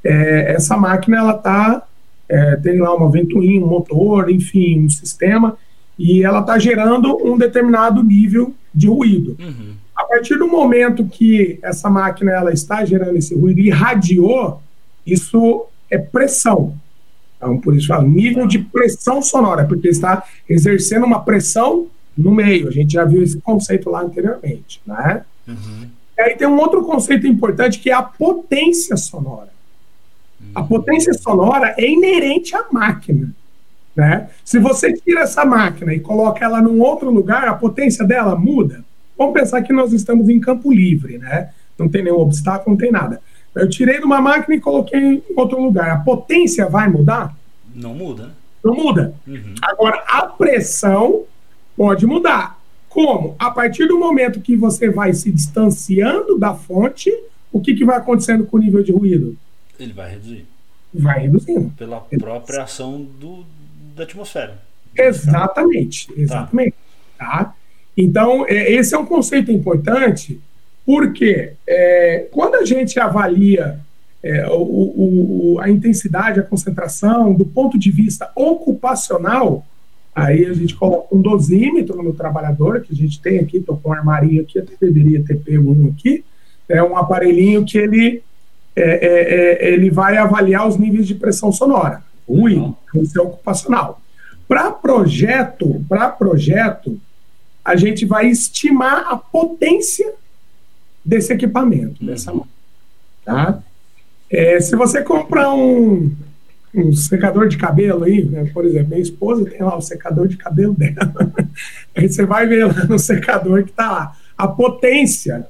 É, 0.02 0.54
essa 0.54 0.76
máquina, 0.76 1.18
ela 1.18 1.34
tá, 1.34 1.86
é, 2.28 2.56
tem 2.56 2.78
lá 2.78 2.94
uma 2.94 3.10
ventoinha, 3.10 3.64
um 3.64 3.68
motor, 3.68 4.30
enfim, 4.30 4.84
um 4.84 4.90
sistema, 4.90 5.56
e 5.98 6.24
ela 6.24 6.40
está 6.40 6.58
gerando 6.58 7.16
um 7.24 7.38
determinado 7.38 8.02
nível 8.02 8.54
de 8.74 8.88
ruído. 8.88 9.36
Uhum. 9.38 9.74
A 9.94 10.04
partir 10.04 10.36
do 10.36 10.48
momento 10.48 11.06
que 11.06 11.58
essa 11.62 11.88
máquina 11.88 12.32
ela 12.32 12.52
está 12.52 12.84
gerando 12.84 13.16
esse 13.16 13.34
ruído 13.34 13.60
e 13.60 13.68
irradiou, 13.68 14.60
isso 15.06 15.66
é 15.90 15.98
pressão. 15.98 16.74
Então, 17.36 17.58
por 17.58 17.76
isso 17.76 17.88
fala 17.88 18.04
nível 18.04 18.46
de 18.46 18.58
pressão 18.58 19.22
sonora, 19.22 19.64
porque 19.64 19.88
está 19.88 20.24
exercendo 20.48 21.04
uma 21.04 21.20
pressão 21.20 21.86
no 22.16 22.32
meio. 22.32 22.68
A 22.68 22.70
gente 22.70 22.92
já 22.92 23.04
viu 23.04 23.22
esse 23.22 23.40
conceito 23.40 23.90
lá 23.90 24.02
anteriormente, 24.02 24.80
né? 24.86 25.24
Uhum. 25.46 25.88
E 26.16 26.20
aí 26.20 26.36
tem 26.36 26.46
um 26.46 26.58
outro 26.58 26.82
conceito 26.84 27.26
importante 27.26 27.78
que 27.78 27.90
é 27.90 27.94
a 27.94 28.02
potência 28.02 28.96
sonora. 28.96 29.50
Uhum. 30.40 30.52
A 30.54 30.62
potência 30.62 31.14
sonora 31.14 31.74
é 31.78 31.90
inerente 31.90 32.54
à 32.54 32.66
máquina. 32.70 33.34
Né? 33.94 34.30
Se 34.44 34.58
você 34.58 34.92
tira 34.92 35.20
essa 35.20 35.44
máquina 35.44 35.92
e 35.92 36.00
coloca 36.00 36.44
ela 36.44 36.62
num 36.62 36.80
outro 36.80 37.10
lugar, 37.10 37.46
a 37.46 37.54
potência 37.54 38.04
dela 38.04 38.34
muda. 38.34 38.84
Vamos 39.16 39.34
pensar 39.34 39.62
que 39.62 39.72
nós 39.72 39.92
estamos 39.92 40.28
em 40.28 40.40
campo 40.40 40.72
livre, 40.72 41.18
né? 41.18 41.50
Não 41.78 41.88
tem 41.88 42.02
nenhum 42.02 42.20
obstáculo, 42.20 42.70
não 42.70 42.76
tem 42.76 42.90
nada. 42.90 43.20
Eu 43.54 43.68
tirei 43.68 43.98
de 43.98 44.04
uma 44.04 44.20
máquina 44.20 44.54
e 44.54 44.60
coloquei 44.60 44.98
em 44.98 45.22
outro 45.36 45.60
lugar. 45.60 45.90
A 45.90 45.98
potência 45.98 46.66
vai 46.68 46.88
mudar? 46.88 47.36
Não 47.74 47.94
muda. 47.94 48.34
Não 48.64 48.74
muda. 48.74 49.14
Uhum. 49.26 49.54
Agora, 49.60 50.02
a 50.08 50.22
pressão 50.22 51.24
Pode 51.76 52.06
mudar. 52.06 52.60
Como? 52.88 53.34
A 53.38 53.50
partir 53.50 53.86
do 53.86 53.98
momento 53.98 54.40
que 54.40 54.54
você 54.54 54.90
vai 54.90 55.14
se 55.14 55.32
distanciando 55.32 56.38
da 56.38 56.54
fonte, 56.54 57.10
o 57.50 57.60
que, 57.60 57.74
que 57.74 57.84
vai 57.84 57.96
acontecendo 57.96 58.44
com 58.44 58.56
o 58.56 58.60
nível 58.60 58.82
de 58.82 58.92
ruído? 58.92 59.36
Ele 59.78 59.92
vai 59.92 60.10
reduzir. 60.10 60.46
Vai 60.92 61.20
reduzindo. 61.20 61.72
Pela 61.76 62.00
própria 62.00 62.64
ação 62.64 63.02
do, 63.18 63.44
da 63.96 64.04
atmosfera. 64.04 64.60
Exatamente, 64.94 66.08
tá. 66.08 66.14
exatamente. 66.16 66.74
Tá. 67.18 67.26
tá? 67.26 67.54
Então, 67.96 68.46
é, 68.46 68.72
esse 68.72 68.94
é 68.94 68.98
um 68.98 69.06
conceito 69.06 69.50
importante, 69.50 70.40
porque 70.84 71.52
é, 71.66 72.26
quando 72.30 72.56
a 72.56 72.64
gente 72.64 72.98
avalia 72.98 73.80
é, 74.22 74.46
o, 74.48 75.54
o, 75.54 75.60
a 75.60 75.68
intensidade, 75.68 76.40
a 76.40 76.42
concentração, 76.42 77.34
do 77.34 77.44
ponto 77.44 77.78
de 77.78 77.90
vista 77.90 78.30
ocupacional, 78.34 79.66
Aí 80.14 80.44
a 80.44 80.52
gente 80.52 80.74
coloca 80.74 81.14
um 81.14 81.20
dosímetro 81.20 82.02
no 82.02 82.12
trabalhador, 82.12 82.82
que 82.82 82.92
a 82.92 82.96
gente 82.96 83.20
tem 83.20 83.38
aqui, 83.38 83.58
estou 83.58 83.78
com 83.78 83.90
um 83.90 83.92
armarinho 83.92 84.42
aqui, 84.42 84.58
até 84.58 84.72
deveria 84.80 85.24
ter 85.24 85.38
pego 85.38 85.72
um 85.72 85.88
aqui. 85.88 86.24
É 86.68 86.82
um 86.82 86.96
aparelhinho 86.96 87.64
que 87.64 87.78
ele, 87.78 88.22
é, 88.76 88.82
é, 88.82 89.70
é 89.70 89.72
ele 89.72 89.90
vai 89.90 90.18
avaliar 90.18 90.68
os 90.68 90.76
níveis 90.76 91.06
de 91.06 91.14
pressão 91.14 91.50
sonora, 91.50 92.02
ruído, 92.28 92.76
isso 92.94 93.18
é 93.18 93.22
ocupacional. 93.22 94.00
Para 94.46 94.70
projeto, 94.70 95.82
para 95.88 96.10
projeto, 96.10 97.00
a 97.64 97.74
gente 97.74 98.04
vai 98.04 98.26
estimar 98.26 99.06
a 99.08 99.16
potência 99.16 100.12
desse 101.04 101.32
equipamento, 101.32 102.00
uhum. 102.02 102.06
dessa 102.06 102.32
máquina. 102.32 102.52
Tá? 103.24 103.62
É, 104.30 104.60
se 104.60 104.76
você 104.76 105.02
comprar 105.02 105.54
um, 105.54 106.10
um 106.74 106.92
secador 106.92 107.48
de 107.48 107.58
cabelo 107.58 108.04
aí, 108.04 108.24
né? 108.24 108.50
por 108.52 108.64
exemplo, 108.64 108.90
minha 108.90 109.00
esposa 109.00 109.44
tem 109.44 109.60
lá 109.60 109.76
o 109.76 109.82
secador 109.82 110.26
de 110.26 110.36
cabelo 110.36 110.74
dela. 110.74 111.12
aí 111.94 112.08
você 112.08 112.24
vai 112.24 112.46
ver 112.46 112.66
lá 112.66 112.84
no 112.84 112.98
secador 112.98 113.62
que 113.64 113.70
está 113.70 113.90
lá. 113.90 114.16
A 114.38 114.48
potência, 114.48 115.46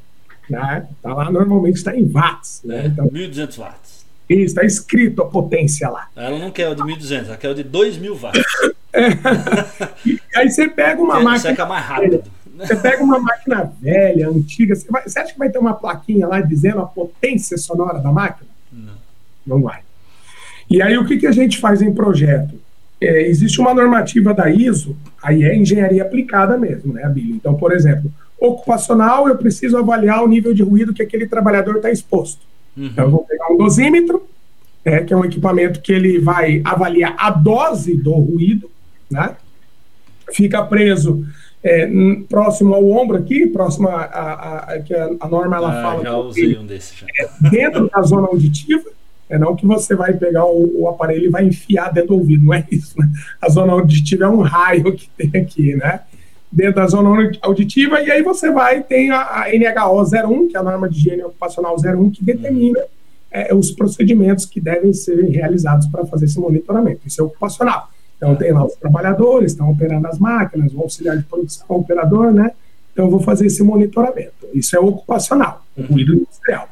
né? 0.50 0.87
Tá 1.00 1.14
lá, 1.14 1.31
normalmente 1.31 1.76
está 1.76 1.97
em 1.97 2.05
watts. 2.07 2.62
Né? 2.64 2.87
Então, 2.87 3.09
1.200 3.09 3.59
watts. 3.59 4.05
Isso, 4.29 4.45
está 4.47 4.64
escrito 4.64 5.23
a 5.23 5.26
potência 5.26 5.88
lá. 5.88 6.09
Ela 6.17 6.38
não 6.38 6.50
quer 6.50 6.69
o 6.69 6.75
de 6.75 6.83
1.200, 6.83 7.26
ela 7.26 7.37
quer 7.37 7.50
o 7.50 7.55
de 7.55 7.64
2.000 7.64 8.19
watts. 8.19 8.43
é. 8.93 9.09
aí 10.37 10.50
você 10.50 10.69
pega 10.69 11.00
uma 11.00 11.21
máquina. 11.21 11.38
Seca 11.38 11.67
mais 11.67 11.85
rápido. 11.85 12.23
Você 12.57 12.76
pega 12.76 13.02
uma 13.02 13.19
máquina 13.19 13.73
velha, 13.81 14.29
antiga, 14.29 14.75
você, 14.75 14.87
vai, 14.91 15.02
você 15.02 15.19
acha 15.19 15.33
que 15.33 15.38
vai 15.38 15.50
ter 15.50 15.59
uma 15.59 15.75
plaquinha 15.75 16.26
lá 16.29 16.41
dizendo 16.41 16.81
a 16.81 16.87
potência 16.87 17.57
sonora 17.57 17.99
da 17.99 18.12
máquina? 18.12 18.49
Não. 18.71 18.95
Não 19.47 19.62
vai. 19.62 19.81
E 20.73 20.81
aí 20.81 20.97
o 20.97 21.05
que, 21.05 21.19
que 21.19 21.26
a 21.26 21.33
gente 21.33 21.59
faz 21.59 21.83
em 21.83 21.93
projeto? 21.93 22.55
É, 22.99 23.29
existe 23.29 23.61
uma 23.61 23.75
normativa 23.75 24.33
da 24.33 24.49
ISO, 24.49 24.97
aí 25.23 25.45
é 25.45 25.55
engenharia 25.55 26.02
aplicada 26.02 26.57
mesmo, 26.57 26.95
né, 26.95 27.07
Bíblia? 27.09 27.35
Então, 27.35 27.55
por 27.55 27.73
exemplo, 27.73 28.11
ocupacional, 28.41 29.29
eu 29.29 29.37
preciso 29.37 29.76
avaliar 29.76 30.25
o 30.25 30.29
nível 30.29 30.55
de 30.55 30.62
ruído 30.62 30.95
que 30.95 31.02
aquele 31.02 31.26
trabalhador 31.26 31.76
está 31.76 31.91
exposto. 31.91 32.41
Uhum. 32.75 32.87
Então, 32.87 33.05
eu 33.05 33.11
vou 33.11 33.25
pegar 33.25 33.52
um 33.52 33.59
dosímetro, 33.59 34.26
é, 34.83 35.00
que 35.00 35.12
é 35.12 35.17
um 35.17 35.25
equipamento 35.26 35.81
que 35.81 35.93
ele 35.93 36.19
vai 36.19 36.62
avaliar 36.64 37.14
a 37.19 37.29
dose 37.31 37.95
do 37.95 38.12
ruído, 38.12 38.71
né? 39.11 39.37
Fica 40.33 40.64
preso 40.64 41.26
é, 41.62 41.87
próximo 42.29 42.75
ao 42.75 42.88
ombro 42.88 43.19
aqui, 43.19 43.47
próximo 43.47 43.88
a, 43.88 44.02
a, 44.05 44.59
a 44.75 44.79
que 44.81 44.95
a, 44.95 45.29
norma 45.29 45.57
ela 45.57 45.79
ah, 45.79 45.83
fala. 45.83 46.02
Já 46.02 46.17
usei 46.17 46.57
um 46.57 46.64
desses. 46.64 47.05
É, 47.19 47.29
dentro 47.50 47.91
da 47.91 48.00
zona 48.02 48.29
auditiva. 48.29 48.88
É 49.33 49.39
não 49.39 49.57
que 49.57 49.65
você 49.67 49.97
vai 49.97 50.12
pegar 50.12 50.45
o, 50.45 50.83
o, 50.83 50.89
aparelho 50.89 51.25
e 51.25 51.31
vai 51.31 51.47
enfiar 51.47 51.91
dentro 51.91 52.09
do 52.09 52.17
ouvido, 52.17 52.45
não 52.45 52.53
é 52.53 52.67
isso, 52.71 52.95
né? 52.99 53.09
A 53.41 53.49
zona 53.49 53.73
auditiva 53.73 54.27
é 54.27 54.29
um 54.29 54.43
raio 54.43 54.93
que 54.93 55.09
tem 55.17 55.41
aqui, 55.41 55.75
né? 55.75 56.01
Dentro 56.53 56.75
da 56.75 56.87
zona 56.87 57.31
auditiva, 57.41 57.99
e 58.03 58.11
aí 58.11 58.23
você 58.23 58.51
vai, 58.51 58.83
tem 58.83 59.11
a, 59.11 59.23
a 59.23 59.49
NHO 59.49 60.03
01, 60.03 60.49
que 60.49 60.57
é 60.57 60.61
a 60.61 60.62
norma 60.62 60.87
de 60.87 60.99
higiene 60.99 61.23
ocupacional 61.23 61.75
01, 61.77 62.11
que 62.11 62.23
determina 62.23 62.79
é, 63.31 63.55
os 63.55 63.71
procedimentos 63.71 64.45
que 64.45 64.61
devem 64.61 64.93
ser 64.93 65.19
realizados 65.31 65.87
para 65.87 66.05
fazer 66.05 66.27
esse 66.27 66.39
monitoramento. 66.39 67.01
Isso 67.07 67.23
é 67.23 67.25
ocupacional. 67.25 67.89
Então, 68.19 68.37
tem 68.37 68.53
lá 68.53 68.67
os 68.67 68.75
trabalhadores, 68.75 69.53
estão 69.53 69.71
operando 69.71 70.09
as 70.09 70.19
máquinas, 70.19 70.75
o 70.75 70.81
auxiliar 70.83 71.17
de 71.17 71.23
produção, 71.23 71.65
o 71.71 71.77
operador, 71.77 72.31
né? 72.35 72.51
Então, 72.93 73.07
eu 73.07 73.11
vou 73.11 73.21
fazer 73.21 73.47
esse 73.47 73.62
monitoramento. 73.62 74.47
Isso 74.53 74.77
é 74.77 74.79
ocupacional, 74.79 75.65
ruído 75.89 76.12
industrial. 76.12 76.69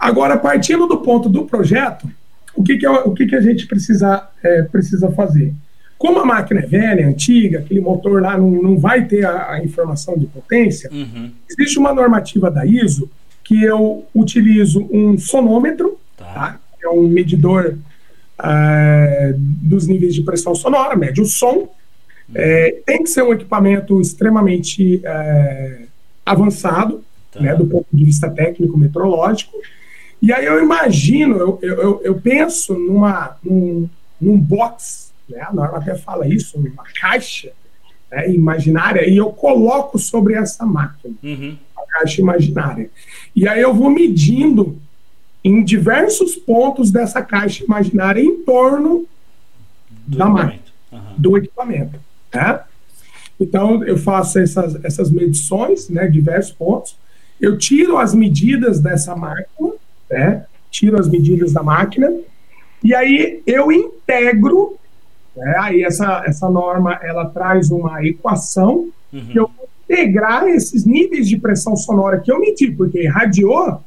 Agora, 0.00 0.38
partindo 0.38 0.86
do 0.86 0.96
ponto 0.96 1.28
do 1.28 1.44
projeto, 1.44 2.08
o 2.54 2.62
que, 2.62 2.78
que, 2.78 2.86
é, 2.86 2.90
o 2.90 3.12
que, 3.12 3.26
que 3.26 3.36
a 3.36 3.40
gente 3.42 3.66
precisa, 3.66 4.26
é, 4.42 4.62
precisa 4.62 5.12
fazer? 5.12 5.52
Como 5.98 6.18
a 6.18 6.24
máquina 6.24 6.60
é 6.60 6.66
velha, 6.66 7.06
antiga, 7.06 7.58
aquele 7.58 7.80
motor 7.80 8.22
lá 8.22 8.38
não, 8.38 8.50
não 8.50 8.78
vai 8.78 9.04
ter 9.04 9.26
a, 9.26 9.52
a 9.52 9.62
informação 9.62 10.16
de 10.16 10.24
potência, 10.24 10.88
uhum. 10.90 11.30
existe 11.46 11.78
uma 11.78 11.92
normativa 11.92 12.50
da 12.50 12.64
ISO 12.64 13.10
que 13.44 13.62
eu 13.62 14.06
utilizo 14.14 14.88
um 14.90 15.18
sonômetro, 15.18 15.98
tá. 16.16 16.24
Tá? 16.24 16.60
é 16.82 16.88
um 16.88 17.06
medidor 17.06 17.76
é, 18.42 19.34
dos 19.36 19.86
níveis 19.86 20.14
de 20.14 20.22
pressão 20.22 20.54
sonora, 20.54 20.96
mede 20.96 21.20
o 21.20 21.26
som. 21.26 21.56
Uhum. 21.56 21.68
É, 22.34 22.76
tem 22.86 23.02
que 23.02 23.10
ser 23.10 23.22
um 23.22 23.34
equipamento 23.34 24.00
extremamente 24.00 25.02
é, 25.04 25.82
avançado, 26.24 27.04
tá. 27.30 27.40
né, 27.40 27.54
do 27.54 27.66
ponto 27.66 27.86
de 27.92 28.04
vista 28.04 28.30
técnico 28.30 28.78
metrológico. 28.78 29.52
E 30.22 30.32
aí 30.32 30.44
eu 30.44 30.62
imagino, 30.62 31.36
eu, 31.36 31.58
eu, 31.62 32.00
eu 32.02 32.20
penso 32.20 32.74
numa, 32.74 33.36
num, 33.42 33.88
num 34.20 34.38
box, 34.38 35.12
né? 35.28 35.40
a 35.40 35.52
norma 35.52 35.78
até 35.78 35.94
fala 35.94 36.28
isso, 36.28 36.60
numa 36.60 36.84
caixa 37.00 37.52
né, 38.10 38.30
imaginária, 38.30 39.08
e 39.08 39.16
eu 39.16 39.30
coloco 39.30 39.98
sobre 39.98 40.34
essa 40.34 40.66
máquina, 40.66 41.14
uhum. 41.22 41.56
a 41.76 41.86
caixa 41.86 42.20
imaginária. 42.20 42.90
E 43.34 43.48
aí 43.48 43.62
eu 43.62 43.72
vou 43.72 43.88
medindo 43.88 44.78
em 45.42 45.64
diversos 45.64 46.36
pontos 46.36 46.90
dessa 46.90 47.22
caixa 47.22 47.64
imaginária 47.64 48.20
em 48.20 48.42
torno 48.42 49.06
Do 50.06 50.18
da 50.18 50.26
máquina. 50.26 50.62
uhum. 50.92 51.14
do 51.16 51.38
equipamento. 51.38 51.98
Né? 52.34 52.60
Então, 53.40 53.82
eu 53.84 53.96
faço 53.96 54.38
essas, 54.38 54.84
essas 54.84 55.10
medições, 55.10 55.88
né, 55.88 56.06
diversos 56.06 56.52
pontos, 56.52 56.94
eu 57.40 57.56
tiro 57.56 57.96
as 57.96 58.14
medidas 58.14 58.80
dessa 58.80 59.16
máquina, 59.16 59.72
né, 60.10 60.44
tiro 60.70 60.98
as 60.98 61.08
medidas 61.08 61.52
da 61.52 61.62
máquina, 61.62 62.12
e 62.82 62.94
aí 62.94 63.42
eu 63.46 63.70
integro, 63.70 64.76
né, 65.36 65.54
aí 65.58 65.82
essa, 65.82 66.24
essa 66.26 66.48
norma, 66.48 66.98
ela 67.02 67.26
traz 67.26 67.70
uma 67.70 68.04
equação 68.04 68.88
uhum. 69.12 69.26
que 69.26 69.38
eu 69.38 69.50
vou 69.56 69.68
integrar 69.88 70.46
esses 70.46 70.84
níveis 70.84 71.28
de 71.28 71.36
pressão 71.36 71.76
sonora 71.76 72.20
que 72.20 72.30
eu 72.30 72.38
medi, 72.38 72.70
porque 72.70 73.06
radiou 73.06 73.82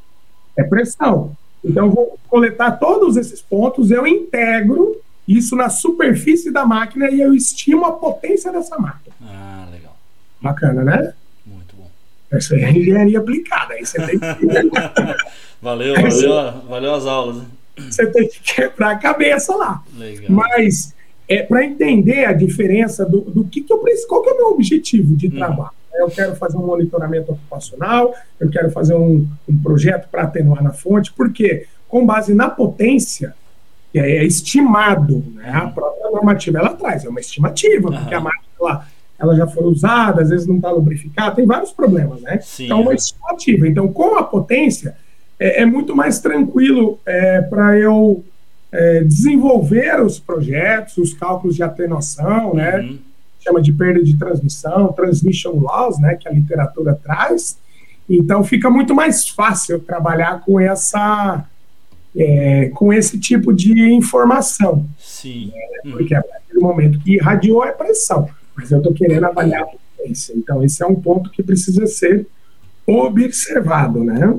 é 0.57 0.63
pressão. 0.63 1.35
Então, 1.63 1.85
eu 1.85 1.91
vou 1.91 2.19
coletar 2.27 2.71
todos 2.71 3.15
esses 3.15 3.41
pontos, 3.41 3.89
eu 3.89 4.05
integro 4.05 4.97
isso 5.27 5.55
na 5.55 5.69
superfície 5.69 6.51
da 6.51 6.65
máquina 6.65 7.09
e 7.09 7.21
eu 7.21 7.33
estimo 7.33 7.85
a 7.85 7.93
potência 7.93 8.51
dessa 8.51 8.77
máquina. 8.77 9.15
Ah, 9.21 9.67
legal. 9.71 9.95
Bacana, 10.41 10.83
né? 10.83 11.13
Muito 11.45 11.75
bom. 11.77 11.89
Essa 12.29 12.55
é 12.55 12.69
engenharia 12.69 13.19
aplicada. 13.19 13.75
Aí 13.75 13.85
você 13.85 13.97
tem 14.05 14.19
que... 14.19 14.25
valeu, 15.63 15.95
valeu, 15.95 16.61
valeu 16.67 16.93
as 16.93 17.05
aulas. 17.05 17.43
Você 17.77 18.05
tem 18.07 18.27
que 18.27 18.39
quebrar 18.41 18.91
a 18.91 18.97
cabeça 18.97 19.55
lá. 19.55 19.81
Legal. 19.97 20.25
Mas 20.29 20.93
é 21.27 21.41
para 21.41 21.65
entender 21.65 22.25
a 22.25 22.33
diferença 22.33 23.05
do, 23.05 23.21
do 23.21 23.45
que, 23.45 23.61
que 23.61 23.71
eu 23.71 23.79
preciso, 23.79 24.07
qual 24.07 24.21
que 24.21 24.29
é 24.29 24.33
o 24.33 24.37
meu 24.37 24.47
objetivo 24.47 25.15
de 25.15 25.27
hum. 25.27 25.31
trabalho. 25.31 25.71
Eu 25.95 26.09
quero 26.09 26.35
fazer 26.35 26.57
um 26.57 26.65
monitoramento 26.65 27.31
ocupacional, 27.31 28.13
eu 28.39 28.49
quero 28.49 28.69
fazer 28.71 28.95
um, 28.95 29.27
um 29.47 29.57
projeto 29.61 30.09
para 30.09 30.23
atenuar 30.23 30.61
na 30.61 30.73
fonte, 30.73 31.13
porque 31.13 31.67
com 31.87 32.05
base 32.05 32.33
na 32.33 32.49
potência, 32.49 33.35
que 33.91 33.99
é 33.99 34.25
estimado, 34.25 35.23
né? 35.35 35.51
a 35.53 35.67
própria 35.67 36.09
normativa 36.09 36.57
ela 36.57 36.73
traz, 36.73 37.05
é 37.05 37.09
uma 37.09 37.19
estimativa, 37.19 37.89
uhum. 37.89 37.97
porque 37.99 38.15
a 38.15 38.19
máquina 38.19 38.43
ela, 38.59 38.87
ela 39.19 39.35
já 39.35 39.47
foi 39.47 39.63
usada, 39.65 40.23
às 40.23 40.29
vezes 40.29 40.47
não 40.47 40.55
está 40.55 40.71
lubrificada, 40.71 41.35
tem 41.35 41.45
vários 41.45 41.71
problemas, 41.71 42.21
né? 42.21 42.39
Sim, 42.41 42.65
então, 42.65 42.79
é 42.79 42.81
uma 42.81 42.93
estimativa. 42.95 43.67
Então, 43.67 43.87
com 43.87 44.17
a 44.17 44.23
potência, 44.23 44.95
é, 45.43 45.63
é 45.63 45.65
muito 45.65 45.93
mais 45.93 46.19
tranquilo 46.19 46.97
é, 47.05 47.41
para 47.41 47.77
eu 47.77 48.23
é, 48.71 49.03
desenvolver 49.03 50.01
os 50.01 50.17
projetos, 50.17 50.97
os 50.97 51.13
cálculos 51.13 51.57
de 51.57 51.63
atenuação, 51.63 52.53
né? 52.53 52.77
uhum. 52.77 52.93
né? 52.93 52.97
Chama 53.41 53.61
de 53.61 53.73
perda 53.73 54.01
de 54.01 54.17
transmissão, 54.17 54.93
transmission 54.93 55.51
loss, 55.59 55.99
né? 55.99 56.15
Que 56.15 56.29
a 56.29 56.31
literatura 56.31 56.95
traz. 56.95 57.57
Então, 58.09 58.41
fica 58.41 58.69
muito 58.69 58.95
mais 58.95 59.27
fácil 59.27 59.81
trabalhar 59.81 60.39
com 60.45 60.57
essa 60.61 61.45
é, 62.15 62.69
com 62.73 62.93
esse 62.93 63.19
tipo 63.19 63.51
de 63.51 63.91
informação. 63.91 64.85
Sim. 64.97 65.51
É, 65.53 65.89
porque 65.89 66.15
a 66.15 66.23
partir 66.23 66.53
do 66.53 66.61
momento 66.61 66.99
que 66.99 67.15
irradiou 67.15 67.65
é 67.65 67.71
pressão, 67.73 68.29
mas 68.55 68.71
eu 68.71 68.77
estou 68.77 68.93
querendo 68.93 69.25
avaliar 69.25 69.63
a 69.63 69.65
potência. 69.65 70.33
Então, 70.37 70.63
esse 70.63 70.81
é 70.81 70.87
um 70.87 70.95
ponto 70.95 71.29
que 71.31 71.43
precisa 71.43 71.85
ser 71.85 72.25
observado, 72.87 74.05
né? 74.05 74.33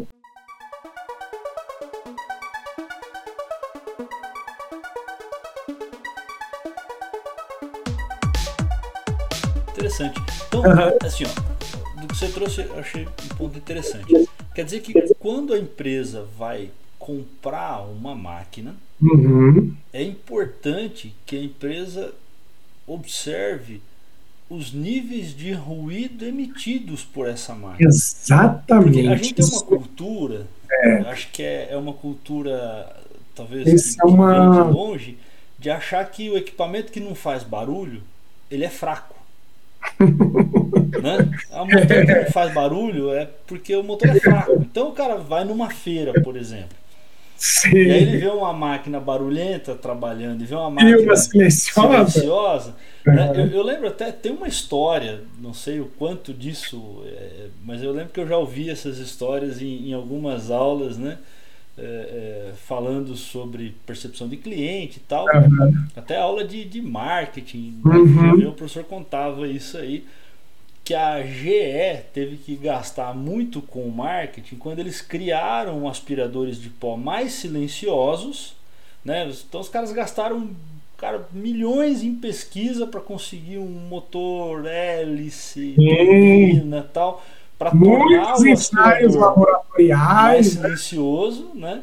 Interessante. 9.94 10.20
Então, 10.48 10.60
uhum. 10.60 10.98
assim, 11.02 11.24
ó, 11.24 12.00
do 12.00 12.06
que 12.08 12.16
você 12.16 12.28
trouxe, 12.28 12.60
eu 12.62 12.78
achei 12.78 13.06
um 13.06 13.36
ponto 13.36 13.56
interessante. 13.56 14.28
Quer 14.54 14.64
dizer 14.64 14.80
que 14.80 15.14
quando 15.14 15.52
a 15.52 15.58
empresa 15.58 16.26
vai 16.36 16.70
comprar 16.98 17.82
uma 17.82 18.14
máquina, 18.14 18.74
uhum. 19.00 19.74
é 19.92 20.02
importante 20.02 21.14
que 21.24 21.36
a 21.36 21.42
empresa 21.42 22.12
observe 22.86 23.80
os 24.50 24.72
níveis 24.72 25.34
de 25.34 25.52
ruído 25.52 26.24
emitidos 26.24 27.04
por 27.04 27.28
essa 27.28 27.54
máquina. 27.54 27.88
Exatamente. 27.88 28.92
Porque 28.92 29.08
a 29.08 29.16
gente 29.16 29.34
tem 29.34 29.44
uma 29.44 29.62
cultura, 29.62 30.46
é. 30.70 30.96
acho 31.09 31.30
que 31.30 31.42
é, 31.42 31.68
é 31.70 31.76
uma 31.76 31.92
cultura, 31.92 32.94
talvez, 33.35 33.66
Esse 33.66 33.96
que, 33.96 34.02
é 34.02 34.04
uma... 34.04 34.64
de 34.64 34.72
longe, 34.72 35.18
de 35.59 35.70
achar 35.70 36.04
que 36.11 36.28
o 36.30 36.37
equipamento 36.37 36.92
que 36.92 37.00
não 37.00 37.14
faz 37.14 37.42
barulho, 37.42 38.02
ele 38.50 38.64
é 38.64 38.70
fraco. 38.70 39.14
Né? 40.01 41.31
A 41.51 41.64
motor 41.64 41.87
que 41.87 42.14
não 42.14 42.31
faz 42.31 42.53
barulho 42.53 43.12
é 43.12 43.29
porque 43.47 43.75
o 43.77 43.83
motor 43.83 44.09
é 44.09 44.20
fraco. 44.20 44.53
Então 44.55 44.88
o 44.88 44.92
cara 44.92 45.16
vai 45.16 45.44
numa 45.44 45.70
feira, 45.70 46.12
por 46.23 46.37
exemplo. 46.37 46.77
Sim. 47.37 47.77
E 47.77 47.90
aí 47.90 48.03
ele 48.03 48.18
vê 48.18 48.29
uma 48.29 48.53
máquina 48.53 49.01
barulhenta 49.01 49.75
trabalhando 49.75 50.42
e 50.42 50.47
vê 50.47 50.55
uma 50.55 50.70
máquina 50.70 50.99
uma 50.99 51.16
silenciosa. 51.16 52.11
silenciosa 52.11 52.75
né? 53.05 53.33
eu, 53.35 53.47
eu, 53.49 53.62
lembro 53.62 53.88
até, 53.88 54.11
tem 54.11 54.33
uma 54.33 54.49
história, 54.49 55.20
não 55.38 55.53
sei 55.53 55.79
o 55.79 55.87
quanto 55.99 56.33
disso, 56.33 57.03
é, 57.07 57.49
mas 57.62 57.83
eu 57.83 57.92
lembro 57.92 58.12
que 58.12 58.20
eu 58.20 58.27
já 58.27 58.38
ouvi 58.38 58.70
essas 58.70 58.99
histórias 58.99 59.61
em, 59.61 59.90
em 59.90 59.92
algumas 59.92 60.51
aulas, 60.51 60.97
né? 60.97 61.18
É, 61.76 61.82
é, 61.82 62.52
falando 62.68 63.16
sobre 63.16 63.74
percepção 63.84 64.28
de 64.28 64.37
cliente 64.37 64.98
e 64.98 65.00
tal, 65.00 65.26
uhum. 65.26 65.87
até 65.96 66.16
aula 66.16 66.44
de, 66.44 66.64
de 66.64 66.80
marketing, 66.80 67.80
né? 67.84 67.96
uhum. 67.96 68.48
o 68.48 68.52
professor 68.52 68.84
contava 68.84 69.48
isso 69.48 69.76
aí 69.76 70.04
que 70.84 70.94
a 70.94 71.22
GE 71.22 72.02
teve 72.12 72.37
que 72.37 72.54
gastar 72.56 73.14
muito 73.14 73.62
com 73.62 73.80
o 73.80 73.90
marketing 73.90 74.56
quando 74.56 74.80
eles 74.80 75.00
criaram 75.00 75.88
aspiradores 75.88 76.60
de 76.60 76.68
pó 76.68 76.94
mais 76.96 77.32
silenciosos, 77.32 78.54
né? 79.02 79.28
Então 79.48 79.62
os 79.62 79.68
caras 79.68 79.90
gastaram 79.92 80.50
cara, 80.98 81.26
milhões 81.32 82.02
em 82.02 82.14
pesquisa 82.14 82.87
para 82.87 83.00
conseguir 83.00 83.58
um 83.58 83.88
motor 83.88 84.66
hélice, 84.66 85.74
turbina 85.74 86.87
tal, 86.92 87.24
para 87.59 87.71
tornar 87.71 88.37
o 88.37 88.53
aspirador 88.53 89.64
mais 89.97 90.57
né? 90.57 90.62
silencioso, 90.62 91.51
né? 91.55 91.83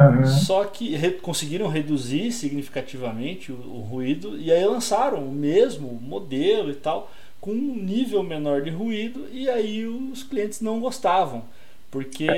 Uhum. 0.00 0.26
Só 0.26 0.64
que 0.64 0.96
re 0.96 1.12
conseguiram 1.12 1.68
reduzir 1.68 2.32
significativamente 2.32 3.52
o, 3.52 3.56
o 3.56 3.80
ruído 3.80 4.38
e 4.38 4.50
aí 4.50 4.64
lançaram 4.64 5.18
o 5.18 5.30
mesmo 5.30 5.88
modelo 6.02 6.70
e 6.70 6.74
tal 6.74 7.10
com 7.40 7.50
um 7.50 7.76
nível 7.76 8.22
menor 8.22 8.62
de 8.62 8.70
ruído 8.70 9.26
e 9.32 9.50
aí 9.50 9.84
os 9.84 10.22
clientes 10.22 10.60
não 10.60 10.80
gostavam, 10.80 11.42
porque 11.90 12.28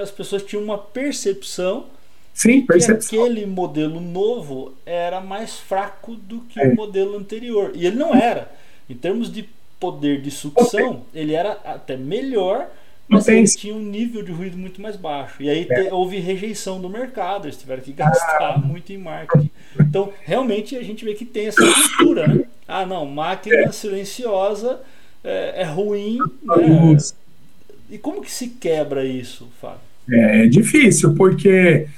as 0.00 0.10
pessoas 0.10 0.42
tinham 0.42 0.62
uma 0.62 0.78
percepção 0.78 1.86
Sim, 2.32 2.64
que 2.64 2.90
aquele 2.90 3.44
modelo 3.44 4.00
novo 4.00 4.72
era 4.86 5.20
mais 5.20 5.56
fraco 5.58 6.14
do 6.14 6.40
que 6.42 6.60
é. 6.60 6.68
o 6.68 6.76
modelo 6.76 7.18
anterior. 7.18 7.72
E 7.74 7.86
ele 7.86 7.96
não 7.96 8.14
era. 8.14 8.50
Em 8.88 8.94
termos 8.94 9.30
de 9.30 9.48
poder 9.82 10.22
de 10.22 10.30
sucção, 10.30 11.02
ele 11.12 11.34
era 11.34 11.58
até 11.64 11.96
melhor, 11.96 12.68
mas 13.08 13.26
ele 13.26 13.44
tinha 13.48 13.74
um 13.74 13.82
nível 13.82 14.22
de 14.22 14.30
ruído 14.30 14.56
muito 14.56 14.80
mais 14.80 14.94
baixo. 14.94 15.42
E 15.42 15.50
aí 15.50 15.66
é. 15.68 15.82
te, 15.82 15.92
houve 15.92 16.20
rejeição 16.20 16.80
do 16.80 16.88
mercado, 16.88 17.46
eles 17.46 17.56
tiveram 17.56 17.82
que 17.82 17.92
gastar 17.92 18.54
ah. 18.54 18.58
muito 18.58 18.92
em 18.92 18.96
marketing. 18.96 19.50
Então, 19.80 20.12
realmente, 20.22 20.76
a 20.76 20.82
gente 20.84 21.04
vê 21.04 21.14
que 21.14 21.24
tem 21.24 21.48
essa 21.48 21.60
cultura, 21.60 22.28
né? 22.28 22.44
Ah, 22.68 22.86
não, 22.86 23.04
máquina 23.04 23.56
é. 23.56 23.72
silenciosa 23.72 24.80
é, 25.24 25.62
é 25.62 25.64
ruim. 25.64 26.18
Né? 26.44 26.96
E 27.90 27.98
como 27.98 28.22
que 28.22 28.30
se 28.30 28.50
quebra 28.50 29.04
isso, 29.04 29.48
Fábio? 29.60 29.80
É 30.08 30.46
difícil, 30.46 31.14
porque, 31.14 31.88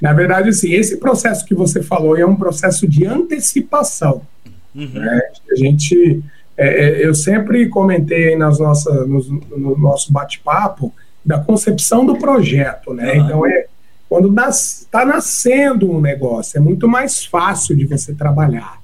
na 0.00 0.14
verdade, 0.14 0.48
assim, 0.48 0.72
esse 0.72 0.96
processo 0.96 1.44
que 1.44 1.54
você 1.54 1.82
falou 1.82 2.16
é 2.16 2.24
um 2.24 2.34
processo 2.34 2.88
de 2.88 3.06
antecipação. 3.06 4.22
Uhum. 4.74 4.88
Né? 4.88 5.20
A 5.50 5.54
gente, 5.54 6.22
é, 6.56 6.68
é 6.68 7.06
eu 7.06 7.14
sempre 7.14 7.68
comentei 7.68 8.36
nas 8.36 8.58
nossas, 8.58 9.06
no, 9.08 9.20
no 9.56 9.76
nosso 9.76 10.12
bate-papo 10.12 10.92
da 11.24 11.38
concepção 11.40 12.06
do 12.06 12.16
projeto, 12.16 12.94
né? 12.94 13.16
Então, 13.16 13.44
é, 13.44 13.66
quando 14.08 14.32
está 14.48 15.04
nascendo 15.04 15.90
um 15.90 16.00
negócio, 16.00 16.58
é 16.58 16.60
muito 16.60 16.86
mais 16.86 17.24
fácil 17.24 17.74
de 17.74 17.84
você 17.84 18.14
trabalhar. 18.14 18.80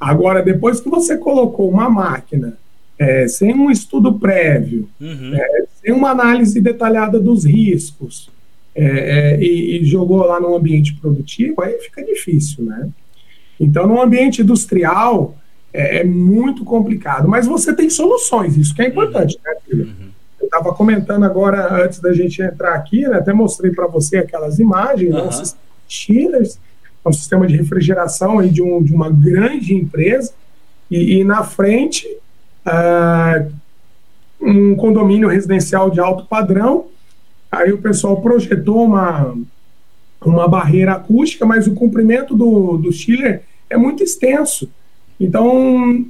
Agora, 0.00 0.42
depois 0.42 0.80
que 0.80 0.88
você 0.88 1.16
colocou 1.18 1.70
uma 1.70 1.88
máquina 1.90 2.56
é, 2.98 3.28
sem 3.28 3.54
um 3.54 3.70
estudo 3.70 4.18
prévio, 4.18 4.88
uhum. 5.00 5.34
é, 5.34 5.64
sem 5.82 5.92
uma 5.92 6.10
análise 6.10 6.60
detalhada 6.60 7.20
dos 7.20 7.44
riscos, 7.44 8.30
é, 8.74 8.84
é, 8.84 9.40
e, 9.40 9.80
e, 9.80 9.84
jogou 9.84 10.24
lá 10.24 10.40
no 10.40 10.54
ambiente 10.54 10.94
produtivo, 10.94 11.62
aí 11.62 11.78
fica 11.78 12.04
difícil, 12.04 12.64
né? 12.64 12.88
Então, 13.60 13.86
no 13.86 14.02
ambiente 14.02 14.42
industrial, 14.42 15.36
é, 15.74 15.98
é 15.98 16.04
muito 16.04 16.64
complicado, 16.64 17.28
mas 17.28 17.46
você 17.46 17.74
tem 17.74 17.90
soluções, 17.90 18.56
isso 18.56 18.74
que 18.74 18.80
é 18.80 18.88
importante, 18.88 19.38
né, 19.44 19.54
filho? 19.66 19.86
Uhum. 19.86 20.08
Eu 20.40 20.46
estava 20.46 20.72
comentando 20.72 21.24
agora, 21.24 21.84
antes 21.84 21.98
da 21.98 22.12
gente 22.12 22.40
entrar 22.40 22.74
aqui, 22.74 23.02
né, 23.08 23.16
até 23.18 23.32
mostrei 23.32 23.72
para 23.72 23.88
você 23.88 24.18
aquelas 24.18 24.60
imagens, 24.60 25.12
uhum. 25.12 25.26
né, 25.26 25.42
chillers, 25.88 26.58
é 27.04 27.08
um 27.08 27.12
sistema 27.12 27.46
de 27.46 27.56
refrigeração 27.56 28.38
aí 28.38 28.48
de, 28.48 28.62
um, 28.62 28.82
de 28.82 28.94
uma 28.94 29.10
grande 29.10 29.74
empresa, 29.74 30.32
e, 30.90 31.18
e 31.18 31.24
na 31.24 31.42
frente 31.42 32.06
uh, 32.66 33.52
um 34.40 34.76
condomínio 34.76 35.28
residencial 35.28 35.90
de 35.90 35.98
alto 35.98 36.26
padrão. 36.26 36.86
Aí 37.50 37.72
o 37.72 37.78
pessoal 37.78 38.20
projetou 38.20 38.84
uma, 38.84 39.34
uma 40.24 40.46
barreira 40.46 40.92
acústica, 40.92 41.46
mas 41.46 41.66
o 41.66 41.74
comprimento 41.74 42.36
do, 42.36 42.76
do 42.76 42.92
chiller 42.92 43.42
é 43.68 43.76
muito 43.76 44.02
extenso. 44.02 44.68
Então, 45.18 46.04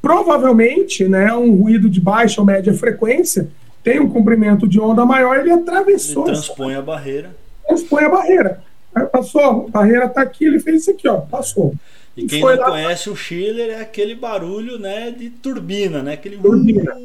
provavelmente, 0.00 1.06
né, 1.06 1.32
um 1.34 1.54
ruído 1.54 1.88
de 1.88 2.00
baixa 2.00 2.40
ou 2.40 2.46
média 2.46 2.72
frequência 2.74 3.48
tem 3.82 3.98
um 3.98 4.10
comprimento 4.10 4.68
de 4.68 4.78
onda 4.78 5.04
maior, 5.06 5.38
ele 5.38 5.50
atravessou. 5.50 6.26
Ele 6.26 6.34
transpõe 6.34 6.72
essa... 6.72 6.82
a 6.82 6.84
barreira. 6.84 7.36
Transpõe 7.66 8.04
a 8.04 8.08
barreira. 8.08 8.62
Aí 8.94 9.06
passou, 9.06 9.66
a 9.68 9.70
barreira 9.70 10.06
está 10.06 10.22
aqui, 10.22 10.44
ele 10.44 10.60
fez 10.60 10.82
isso 10.82 10.90
aqui, 10.90 11.08
ó, 11.08 11.16
passou. 11.18 11.74
E 12.16 12.26
quem 12.26 12.40
não 12.40 12.48
lá... 12.48 12.70
conhece 12.70 13.08
o 13.08 13.16
Schiller 13.16 13.70
é 13.70 13.80
aquele 13.80 14.14
barulho 14.14 14.78
né, 14.78 15.10
de 15.10 15.30
turbina, 15.30 16.02
né? 16.02 16.14
Aquele... 16.14 16.36
Turbina. 16.36 16.96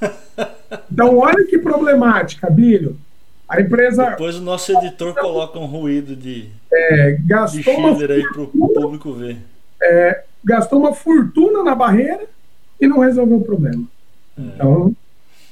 então, 0.90 1.18
olha 1.18 1.44
que 1.44 1.58
problemática, 1.58 2.48
Bílio. 2.48 2.96
A 3.48 3.60
empresa. 3.60 4.10
Depois 4.10 4.36
o 4.36 4.40
nosso 4.40 4.72
editor 4.72 5.14
coloca 5.14 5.58
um 5.58 5.66
ruído 5.66 6.16
de, 6.16 6.48
é, 6.72 7.18
gastou 7.26 7.60
de 7.60 7.64
Schiller 7.64 8.10
aí 8.10 8.22
para 8.22 8.42
o 8.42 8.46
público 8.46 9.12
ver. 9.12 9.36
É, 9.82 10.22
gastou 10.44 10.80
uma 10.80 10.92
fortuna 10.92 11.62
na 11.62 11.74
barreira 11.74 12.26
e 12.80 12.86
não 12.86 13.00
resolveu 13.00 13.38
o 13.38 13.44
problema. 13.44 13.84
É. 14.38 14.42
Então, 14.42 14.94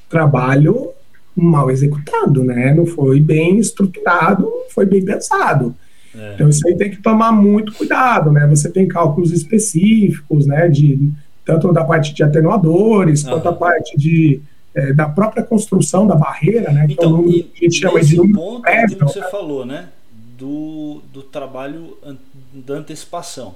trabalho 0.08 0.92
mal 1.34 1.70
executado, 1.70 2.44
né? 2.44 2.74
Não 2.74 2.84
foi 2.84 3.20
bem 3.20 3.58
estruturado, 3.58 4.42
não 4.42 4.70
foi 4.70 4.84
bem 4.84 5.04
pensado. 5.04 5.74
É. 6.14 6.34
Então 6.34 6.48
isso 6.48 6.66
aí 6.66 6.76
tem 6.76 6.90
que 6.90 7.00
tomar 7.00 7.32
muito 7.32 7.72
cuidado, 7.72 8.32
né? 8.32 8.46
Você 8.48 8.68
tem 8.68 8.86
cálculos 8.86 9.32
específicos, 9.32 10.46
né? 10.46 10.68
De 10.68 11.10
tanto 11.44 11.72
da 11.72 11.84
parte 11.84 12.12
de 12.12 12.22
atenuadores 12.22 13.22
quanto 13.22 13.48
a 13.48 13.52
parte 13.52 13.96
de 13.96 14.42
é, 14.74 14.92
da 14.92 15.08
própria 15.08 15.42
construção 15.42 16.06
da 16.06 16.14
barreira, 16.14 16.70
né? 16.72 16.86
Então, 16.88 17.24
que 17.24 17.30
é 17.30 17.32
um 17.32 17.36
então, 17.36 17.50
a 17.56 17.64
gente 17.64 17.74
chama 17.74 18.00
de 18.02 18.32
ponto 18.32 18.62
que 18.62 18.94
você 18.96 19.22
falou, 19.30 19.64
né? 19.64 19.88
Do, 20.36 21.02
do 21.12 21.22
trabalho 21.22 21.96
da 22.52 22.74
antecipação. 22.74 23.54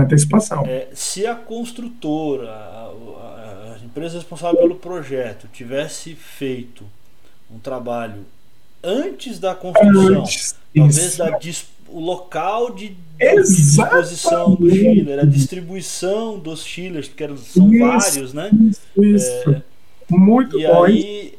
Antecipação. 0.00 0.64
É, 0.66 0.88
se 0.92 1.26
a 1.26 1.34
construtora, 1.34 2.50
a, 2.50 3.76
a, 3.80 3.84
empresa 3.84 4.16
responsável 4.16 4.58
pelo 4.58 4.76
projeto, 4.76 5.48
tivesse 5.52 6.14
feito 6.14 6.84
um 7.50 7.58
trabalho 7.58 8.24
antes 8.82 9.38
da 9.38 9.54
construção, 9.54 10.22
antes, 10.22 10.54
talvez 10.74 11.16
da 11.16 11.38
o 11.88 12.00
local 12.00 12.74
de, 12.74 12.96
disposição 13.18 14.54
do 14.54 14.68
chiller, 14.70 15.20
a 15.20 15.24
distribuição 15.24 16.38
dos 16.38 16.64
chillers, 16.64 17.08
porque 17.08 17.26
são 17.38 17.72
isso, 17.72 17.86
vários, 17.86 18.34
né? 18.34 18.50
Isso. 18.96 19.50
É, 19.50 19.62
Muito 20.10 20.58
e 20.58 20.66
bom. 20.66 20.84
aí 20.84 21.34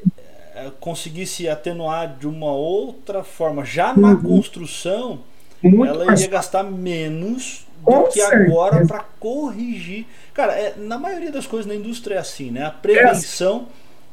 é, 0.56 0.72
conseguisse 0.80 1.48
atenuar 1.48 2.18
de 2.18 2.28
uma 2.28 2.52
outra 2.52 3.24
forma, 3.24 3.64
já 3.64 3.96
na 3.96 4.12
uhum. 4.12 4.22
construção, 4.22 5.20
Muito 5.62 5.86
ela 5.86 6.04
iria 6.04 6.08
mais... 6.08 6.28
gastar 6.28 6.64
menos 6.64 7.67
do 7.92 8.10
que 8.10 8.22
agora 8.22 8.86
para 8.86 9.06
corrigir. 9.20 10.06
Cara, 10.34 10.54
é, 10.54 10.76
na 10.78 10.98
maioria 10.98 11.32
das 11.32 11.48
coisas 11.48 11.66
na 11.66 11.76
indústria 11.76 12.16
é 12.16 12.18
assim, 12.18 12.52
né? 12.52 12.66
A 12.66 12.72
prevenção 12.72 13.68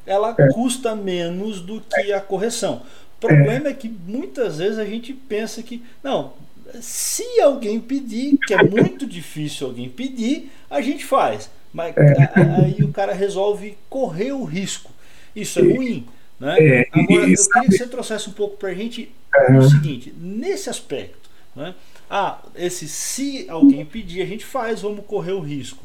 ela 0.06 0.34
é. 0.38 0.48
custa 0.48 0.94
menos 0.94 1.60
do 1.60 1.80
que 1.80 2.12
a 2.12 2.20
correção. 2.20 2.82
O 3.16 3.26
problema 3.26 3.68
é. 3.68 3.70
é 3.70 3.74
que 3.74 3.88
muitas 3.88 4.58
vezes 4.58 4.78
a 4.78 4.84
gente 4.84 5.12
pensa 5.12 5.62
que, 5.62 5.82
não, 6.02 6.32
se 6.80 7.40
alguém 7.40 7.80
pedir, 7.80 8.36
que 8.46 8.54
é 8.54 8.62
muito 8.62 9.06
difícil 9.06 9.66
alguém 9.66 9.88
pedir, 9.88 10.50
a 10.68 10.80
gente 10.80 11.04
faz. 11.04 11.50
Mas 11.72 11.94
é. 11.96 12.30
aí 12.36 12.82
o 12.82 12.92
cara 12.92 13.12
resolve 13.12 13.76
correr 13.88 14.32
o 14.32 14.44
risco. 14.44 14.92
Isso 15.34 15.58
é 15.58 15.62
ruim. 15.62 16.06
Né? 16.38 16.56
É, 16.58 16.88
Agora, 16.92 17.02
eu 17.02 17.06
queria 17.06 17.36
que 17.36 17.76
você 17.76 17.86
trouxesse 17.86 18.28
um 18.28 18.32
pouco 18.32 18.56
para 18.56 18.68
a 18.68 18.74
gente 18.74 19.12
o 19.56 19.62
seguinte: 19.62 20.14
nesse 20.16 20.70
aspecto, 20.70 21.28
né? 21.54 21.74
Ah, 22.08 22.38
esse 22.54 22.88
se 22.88 23.48
alguém 23.48 23.84
pedir, 23.84 24.22
a 24.22 24.26
gente 24.26 24.44
faz, 24.44 24.82
vamos 24.82 25.04
correr 25.06 25.32
o 25.32 25.40
risco. 25.40 25.82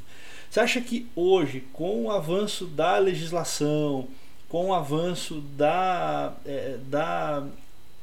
Você 0.49 0.59
acha 0.59 0.81
que 0.81 1.07
hoje, 1.15 1.63
com 1.71 2.05
o 2.05 2.11
avanço 2.11 2.65
da 2.65 2.97
legislação, 2.97 4.07
com 4.47 4.67
o 4.67 4.73
avanço 4.73 5.41
da, 5.55 6.33
é, 6.45 6.77
da, 6.89 7.43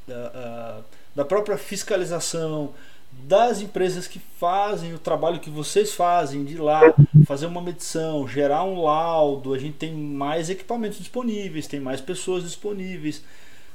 da, 0.07 0.81
da 1.13 1.25
própria 1.25 1.57
fiscalização, 1.57 2.73
das 3.11 3.61
empresas 3.61 4.07
que 4.07 4.19
fazem 4.39 4.93
o 4.93 4.99
trabalho 4.99 5.39
que 5.39 5.49
vocês 5.49 5.93
fazem, 5.93 6.45
de 6.45 6.57
lá 6.57 6.81
fazer 7.25 7.45
uma 7.47 7.61
medição, 7.61 8.27
gerar 8.27 8.63
um 8.63 8.83
laudo, 8.83 9.53
a 9.53 9.59
gente 9.59 9.77
tem 9.77 9.93
mais 9.93 10.49
equipamentos 10.49 10.99
disponíveis, 10.99 11.67
tem 11.67 11.79
mais 11.79 11.99
pessoas 11.99 12.43
disponíveis. 12.43 13.23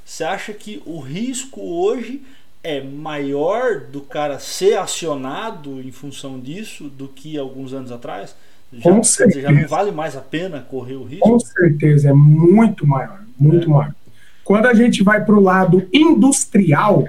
Você 0.05 0.23
acha 0.23 0.53
que 0.53 0.81
o 0.85 0.99
risco 0.99 1.61
hoje 1.61 2.23
é 2.63 2.81
maior 2.81 3.81
do 3.81 3.99
cara 3.99 4.39
ser 4.39 4.77
acionado 4.77 5.81
em 5.81 5.91
função 5.91 6.39
disso 6.39 6.85
do 6.85 7.09
que 7.09 7.37
alguns 7.37 7.73
anos 7.73 7.91
atrás? 7.91 8.35
Já, 8.71 8.81
Com 8.81 9.03
certeza. 9.03 9.41
já 9.41 9.51
não 9.51 9.67
vale 9.67 9.91
mais 9.91 10.15
a 10.15 10.21
pena 10.21 10.61
correr 10.61 10.95
o 10.95 11.03
risco? 11.03 11.27
Com 11.27 11.39
certeza, 11.39 12.09
é 12.09 12.13
muito 12.13 12.87
maior, 12.87 13.21
muito 13.37 13.65
é. 13.65 13.69
maior. 13.69 13.93
Quando 14.43 14.65
a 14.65 14.73
gente 14.73 15.03
vai 15.03 15.23
para 15.23 15.35
o 15.35 15.41
lado 15.41 15.87
industrial, 15.93 17.07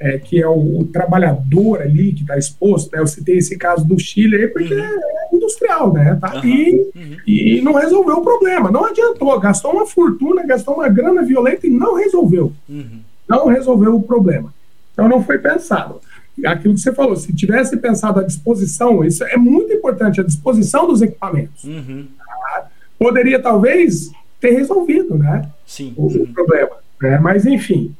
é, 0.00 0.18
que 0.18 0.40
é 0.40 0.46
o, 0.46 0.80
o, 0.80 0.84
trabalhador 0.84 1.80
ali 1.80 2.12
que 2.12 2.22
está 2.22 2.36
exposto, 2.36 2.92
né? 2.92 3.00
Eu 3.00 3.06
citei 3.06 3.38
esse 3.38 3.56
caso 3.56 3.84
do 3.84 3.98
Chile 3.98 4.36
aí 4.36 4.48
porque 4.48 4.74
uhum. 4.74 4.80
é 4.80 5.28
industrial, 5.32 5.92
né? 5.92 6.16
Tá 6.20 6.34
uhum. 6.34 6.38
ali 6.38 6.72
uhum. 6.94 7.16
e 7.26 7.60
não 7.62 7.72
resolveu 7.72 8.18
o 8.18 8.22
problema. 8.22 8.70
Não 8.70 8.84
adiantou, 8.84 9.38
gastou 9.40 9.72
uma 9.72 9.86
fortuna, 9.86 10.46
gastou 10.46 10.74
uma 10.74 10.88
grana 10.88 11.22
violenta 11.22 11.66
e 11.66 11.70
não 11.70 11.96
resolveu. 11.96 12.52
Uhum. 12.68 13.00
Não 13.28 13.48
resolveu 13.48 13.96
o 13.96 14.02
problema. 14.02 14.54
Então 14.98 15.08
não 15.08 15.22
foi 15.22 15.38
pensado 15.38 16.00
aquilo 16.44 16.74
que 16.74 16.80
você 16.80 16.92
falou, 16.92 17.14
se 17.14 17.32
tivesse 17.32 17.76
pensado 17.76 18.18
a 18.18 18.24
disposição, 18.24 19.04
isso 19.04 19.22
é 19.24 19.36
muito 19.36 19.72
importante, 19.72 20.20
a 20.20 20.24
disposição 20.24 20.88
dos 20.88 21.00
equipamentos. 21.00 21.62
Uhum. 21.62 22.08
Tá? 22.18 22.68
Poderia 22.98 23.40
talvez 23.40 24.10
ter 24.40 24.50
resolvido, 24.50 25.16
né? 25.16 25.48
Sim. 25.64 25.94
O, 25.96 26.06
uhum. 26.06 26.32
problema. 26.32 26.70
Né? 27.00 27.18
Mas 27.18 27.46
enfim. 27.46 27.94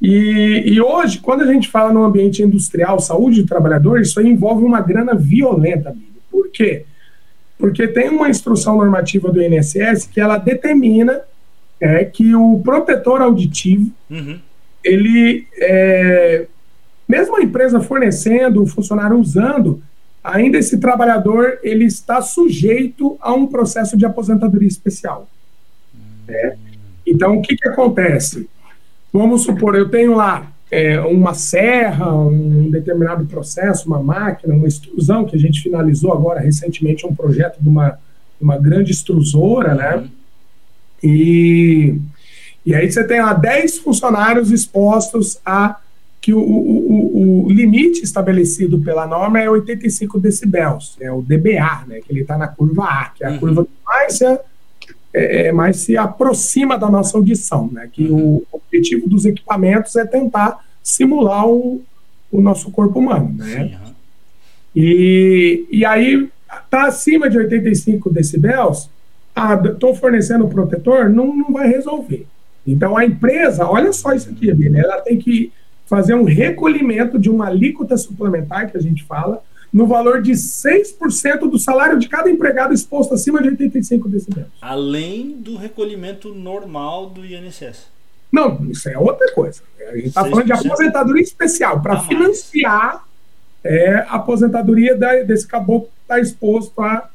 E, 0.00 0.62
e, 0.64 0.80
hoje, 0.80 1.18
quando 1.18 1.42
a 1.42 1.52
gente 1.52 1.68
fala 1.68 1.92
no 1.92 2.04
ambiente 2.04 2.42
industrial, 2.42 3.00
saúde 3.00 3.42
do 3.42 3.48
trabalhador, 3.48 4.00
isso 4.00 4.20
aí 4.20 4.28
envolve 4.28 4.64
uma 4.64 4.80
grana 4.80 5.14
violenta, 5.14 5.90
amigo. 5.90 6.20
Por 6.30 6.50
quê? 6.50 6.84
Porque 7.58 7.88
tem 7.88 8.10
uma 8.10 8.28
instrução 8.28 8.76
normativa 8.76 9.30
do 9.30 9.42
INSS 9.42 10.06
que 10.06 10.20
ela 10.20 10.36
determina 10.36 11.20
é, 11.80 12.04
que 12.04 12.34
o 12.34 12.60
protetor 12.62 13.22
auditivo 13.22 13.90
uhum. 14.10 14.38
Ele 14.84 15.46
é, 15.56 16.46
mesmo 17.08 17.36
a 17.36 17.42
empresa 17.42 17.80
fornecendo, 17.80 18.62
o 18.62 18.66
funcionário 18.66 19.18
usando, 19.18 19.82
ainda 20.22 20.58
esse 20.58 20.78
trabalhador 20.78 21.58
ele 21.62 21.84
está 21.84 22.22
sujeito 22.22 23.16
a 23.20 23.32
um 23.32 23.46
processo 23.46 23.96
de 23.96 24.06
aposentadoria 24.06 24.68
especial. 24.68 25.28
Né? 26.26 26.56
Então, 27.06 27.36
o 27.36 27.42
que, 27.42 27.56
que 27.56 27.68
acontece? 27.68 28.48
Vamos 29.12 29.42
supor, 29.42 29.74
eu 29.74 29.90
tenho 29.90 30.14
lá 30.14 30.50
é, 30.70 30.98
uma 31.00 31.34
serra, 31.34 32.12
um 32.14 32.70
determinado 32.70 33.26
processo, 33.26 33.86
uma 33.86 34.02
máquina, 34.02 34.54
uma 34.54 34.66
extrusão, 34.66 35.24
que 35.24 35.36
a 35.36 35.38
gente 35.38 35.62
finalizou 35.62 36.12
agora 36.12 36.40
recentemente 36.40 37.06
um 37.06 37.14
projeto 37.14 37.58
de 37.60 37.68
uma, 37.68 37.98
uma 38.40 38.58
grande 38.58 38.90
extrusora, 38.90 39.74
né? 39.74 39.96
Uhum. 39.96 40.08
E, 41.02 42.00
e 42.64 42.74
aí 42.74 42.90
você 42.90 43.04
tem 43.04 43.20
lá 43.20 43.32
10 43.32 43.78
funcionários 43.78 44.50
expostos 44.50 45.38
a 45.44 45.78
que 46.24 46.32
o, 46.32 46.40
o, 46.40 47.44
o, 47.44 47.52
limite 47.52 48.02
estabelecido 48.02 48.78
pela 48.78 49.06
norma 49.06 49.38
é 49.38 49.50
85 49.50 50.18
decibéis, 50.18 50.96
é 50.98 51.12
o 51.12 51.20
dBA, 51.20 51.84
né, 51.86 52.00
que 52.00 52.10
ele 52.10 52.22
está 52.22 52.38
na 52.38 52.48
curva 52.48 52.84
A, 52.84 53.10
que 53.10 53.22
é 53.22 53.26
a 53.26 53.32
uhum. 53.32 53.38
curva 53.40 53.64
que 53.66 53.70
mais 53.84 54.16
se, 54.16 54.24
é, 54.24 54.40
é, 55.12 55.52
mais 55.52 55.76
se 55.80 55.98
aproxima 55.98 56.78
da 56.78 56.88
nossa 56.88 57.18
audição, 57.18 57.68
né, 57.70 57.90
que 57.92 58.06
uhum. 58.06 58.42
o 58.50 58.56
objetivo 58.56 59.06
dos 59.06 59.26
equipamentos 59.26 59.96
é 59.96 60.06
tentar 60.06 60.64
simular 60.82 61.46
o, 61.46 61.82
o 62.32 62.40
nosso 62.40 62.70
corpo 62.70 63.00
humano. 63.00 63.34
Né? 63.36 63.78
Uhum. 63.84 63.92
E, 64.74 65.66
e 65.70 65.84
aí, 65.84 66.30
está 66.64 66.86
acima 66.86 67.28
de 67.28 67.36
85 67.36 68.10
decibéis, 68.10 68.88
estou 69.64 69.92
ah, 69.92 69.94
fornecendo 69.94 70.46
o 70.46 70.48
protetor, 70.48 71.10
não, 71.10 71.36
não 71.36 71.52
vai 71.52 71.68
resolver. 71.68 72.26
Então, 72.66 72.96
a 72.96 73.04
empresa, 73.04 73.66
olha 73.66 73.92
só 73.92 74.12
isso 74.12 74.30
aqui, 74.30 74.50
ela 74.50 75.00
tem 75.00 75.18
que 75.18 75.52
fazer 75.86 76.14
um 76.14 76.24
recolhimento 76.24 77.18
de 77.18 77.28
uma 77.28 77.46
alíquota 77.46 77.96
suplementar, 77.96 78.70
que 78.70 78.76
a 78.76 78.80
gente 78.80 79.04
fala, 79.04 79.42
no 79.72 79.86
valor 79.86 80.22
de 80.22 80.32
6% 80.32 81.50
do 81.50 81.58
salário 81.58 81.98
de 81.98 82.08
cada 82.08 82.30
empregado 82.30 82.72
exposto 82.72 83.12
acima 83.12 83.42
de 83.42 83.48
85 83.48 84.08
decibéis. 84.08 84.46
Além 84.62 85.32
do 85.32 85.56
recolhimento 85.56 86.32
normal 86.32 87.10
do 87.10 87.26
INSS. 87.26 87.88
Não, 88.30 88.64
isso 88.70 88.88
é 88.88 88.96
outra 88.96 89.32
coisa. 89.32 89.62
A 89.88 89.96
gente 89.96 90.08
está 90.08 90.24
falando 90.24 90.46
de 90.46 90.52
aposentadoria 90.52 91.22
especial 91.22 91.82
para 91.82 92.00
financiar 92.00 93.04
é, 93.62 93.94
a 94.08 94.14
aposentadoria 94.14 94.96
da, 94.96 95.22
desse 95.22 95.46
caboclo 95.46 95.88
que 95.88 96.02
está 96.02 96.20
exposto 96.20 96.80
a, 96.80 97.08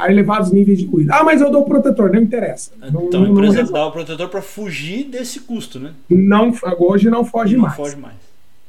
a, 0.00 0.10
elevados 0.10 0.50
níveis 0.50 0.78
de 0.78 0.86
ruído. 0.86 1.10
Ah, 1.12 1.22
mas 1.24 1.40
eu 1.40 1.50
dou 1.50 1.62
o 1.62 1.64
protetor, 1.64 2.12
não 2.12 2.20
interessa. 2.20 2.72
Então 2.82 3.08
não, 3.10 3.24
a 3.24 3.28
empresa 3.28 3.62
não 3.64 3.72
dá 3.72 3.86
o 3.86 3.92
protetor 3.92 4.28
para 4.28 4.42
fugir 4.42 5.04
desse 5.04 5.40
custo, 5.40 5.78
né? 5.78 5.92
Não, 6.08 6.52
hoje 6.78 7.10
não 7.10 7.24
foge 7.24 7.54
não 7.56 7.62
mais. 7.62 7.76
Foge 7.76 7.96
mais. 7.96 8.14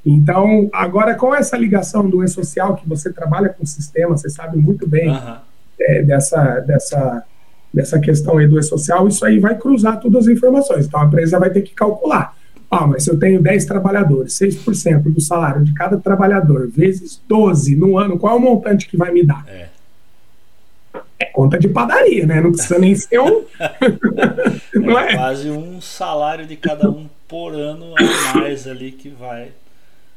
Então, 0.05 0.69
agora 0.73 1.13
com 1.13 1.33
essa 1.33 1.55
ligação 1.55 2.09
do 2.09 2.23
e-social 2.23 2.75
que 2.75 2.89
você 2.89 3.13
trabalha 3.13 3.49
com 3.49 3.63
o 3.63 3.67
sistema, 3.67 4.17
você 4.17 4.29
sabe 4.29 4.57
muito 4.57 4.87
bem. 4.87 5.09
é, 5.81 6.03
dessa, 6.03 6.59
dessa, 6.59 7.23
dessa 7.73 7.99
questão 7.99 8.37
aí 8.37 8.47
do 8.47 8.59
E-Social, 8.59 9.07
isso 9.07 9.25
aí 9.25 9.39
vai 9.39 9.57
cruzar 9.57 9.99
todas 9.99 10.27
as 10.27 10.33
informações. 10.33 10.85
Então 10.85 11.01
a 11.01 11.05
empresa 11.05 11.39
vai 11.39 11.49
ter 11.49 11.61
que 11.61 11.73
calcular. 11.73 12.35
Ah, 12.69 12.87
mas 12.87 13.03
se 13.03 13.11
eu 13.11 13.19
tenho 13.19 13.41
10 13.41 13.65
trabalhadores, 13.65 14.37
6% 14.39 15.03
do 15.03 15.19
salário 15.19 15.63
de 15.63 15.73
cada 15.73 15.97
trabalhador, 15.97 16.69
vezes 16.69 17.21
12 17.27 17.75
no 17.75 17.97
ano, 17.97 18.17
qual 18.17 18.35
é 18.35 18.39
o 18.39 18.41
montante 18.41 18.87
que 18.87 18.95
vai 18.95 19.11
me 19.11 19.25
dar? 19.25 19.45
É. 19.47 19.67
É 21.21 21.25
conta 21.25 21.59
de 21.59 21.67
padaria, 21.67 22.25
né? 22.25 22.41
Não 22.41 22.51
precisa 22.51 22.79
nem 22.79 22.95
ser 22.95 23.19
um. 23.19 23.43
Não 24.73 24.97
é, 24.97 25.13
é 25.13 25.15
quase 25.15 25.51
um 25.51 25.79
salário 25.79 26.47
de 26.47 26.55
cada 26.55 26.89
um 26.89 27.07
por 27.27 27.53
ano 27.53 27.93
a 27.95 28.39
mais 28.39 28.67
ali 28.67 28.91
que 28.91 29.09
vai. 29.09 29.49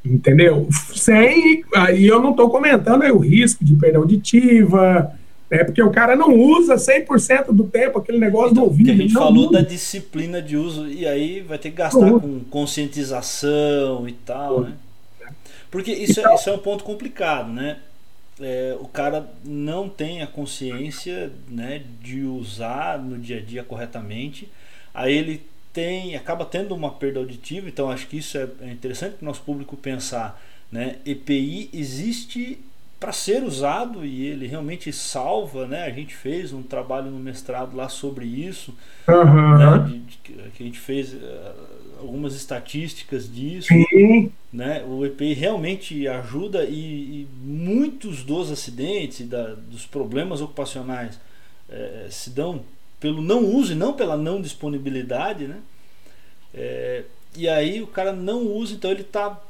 Entendeu? 0.03 0.67
Sem. 0.95 1.63
Aí 1.75 2.07
eu 2.07 2.21
não 2.21 2.31
estou 2.31 2.51
comentando 2.51 3.03
aí 3.03 3.11
o 3.11 3.19
risco 3.19 3.65
de 3.65 3.75
perda 3.75 3.99
auditiva, 3.99 5.13
né? 5.51 5.65
Porque 5.65 5.83
o 5.83 5.91
cara 5.91 6.17
não 6.17 6.35
usa 6.35 6.77
100% 6.77 7.53
do 7.53 7.65
tempo 7.65 7.99
aquele 7.99 8.19
negócio 8.19 8.53
então, 8.53 8.65
do 8.65 8.71
ouvido. 8.71 8.91
a 8.91 8.95
gente 8.95 9.13
falou 9.13 9.49
usa. 9.49 9.53
da 9.53 9.61
disciplina 9.61 10.41
de 10.41 10.57
uso, 10.57 10.89
e 10.89 11.07
aí 11.07 11.41
vai 11.41 11.59
ter 11.59 11.71
que 11.71 11.77
gastar 11.77 12.11
com 12.11 12.41
conscientização 12.51 14.09
e 14.09 14.13
tal, 14.13 14.63
né? 14.63 14.73
Porque 15.71 15.93
isso, 15.93 16.21
é, 16.21 16.23
então, 16.23 16.33
é, 16.33 16.35
isso 16.37 16.51
é 16.51 16.53
um 16.53 16.59
ponto 16.59 16.85
complicado, 16.85 17.53
né? 17.53 17.79
É, 18.41 18.77
o 18.81 18.87
cara 18.87 19.29
não 19.45 19.89
tem 19.89 20.23
a 20.23 20.27
consciência 20.27 21.33
né, 21.49 21.83
de 22.01 22.23
usar 22.23 22.99
no 22.99 23.19
dia 23.19 23.39
a 23.39 23.41
dia 23.41 23.63
corretamente, 23.63 24.51
aí 24.93 25.13
ele 25.13 25.47
tem 25.73 26.15
acaba 26.17 26.45
tendo 26.45 26.75
uma 26.75 26.91
perda 26.91 27.19
auditiva, 27.19 27.69
então 27.69 27.91
acho 27.91 28.07
que 28.07 28.19
isso 28.19 28.39
é, 28.39 28.49
é 28.61 28.71
interessante 28.71 29.17
para 29.17 29.25
o 29.25 29.27
nosso 29.27 29.43
público 29.43 29.77
pensar. 29.77 30.41
Né? 30.71 30.97
EPI 31.05 31.71
existe 31.73 32.59
para 32.99 33.13
ser 33.13 33.43
usado 33.43 34.05
e 34.05 34.27
ele 34.27 34.47
realmente 34.47 34.91
salva, 34.93 35.67
né? 35.67 35.85
A 35.85 35.91
gente 35.91 36.17
fez 36.17 36.55
um 36.55 36.63
trabalho 36.63 37.11
no 37.11 37.19
mestrado 37.19 37.77
lá 37.77 37.89
sobre 37.89 38.25
isso, 38.25 38.75
uhum. 39.07 39.59
né? 39.59 39.79
de, 39.87 39.99
de, 39.99 40.17
que 40.17 40.63
a 40.63 40.67
gente 40.67 40.79
fez 40.79 41.13
uh, 41.13 41.19
algumas 41.99 42.35
estatísticas 42.35 43.33
disso. 43.33 43.69
Sim. 43.69 44.33
Né? 44.53 44.85
O 44.87 45.05
EPI 45.05 45.35
realmente 45.35 46.07
ajuda 46.07 46.65
e, 46.65 46.75
e 47.23 47.29
muitos 47.43 48.23
dos 48.23 48.51
acidentes, 48.51 49.21
e 49.21 49.25
da, 49.25 49.55
dos 49.55 49.87
problemas 49.87 50.41
ocupacionais 50.41 51.19
é, 51.69 52.07
se 52.11 52.31
dão 52.31 52.63
pelo 53.01 53.21
não 53.21 53.45
uso 53.45 53.73
e 53.73 53.77
não 53.77 53.93
pela 53.93 54.17
não 54.17 54.41
disponibilidade. 54.41 55.47
Né? 55.47 55.57
É, 56.55 57.03
e 57.37 57.49
aí 57.49 57.83
o 57.83 57.87
cara 57.87 58.13
não 58.13 58.47
usa, 58.47 58.75
então 58.75 58.91
ele 58.91 59.03
está 59.03 59.41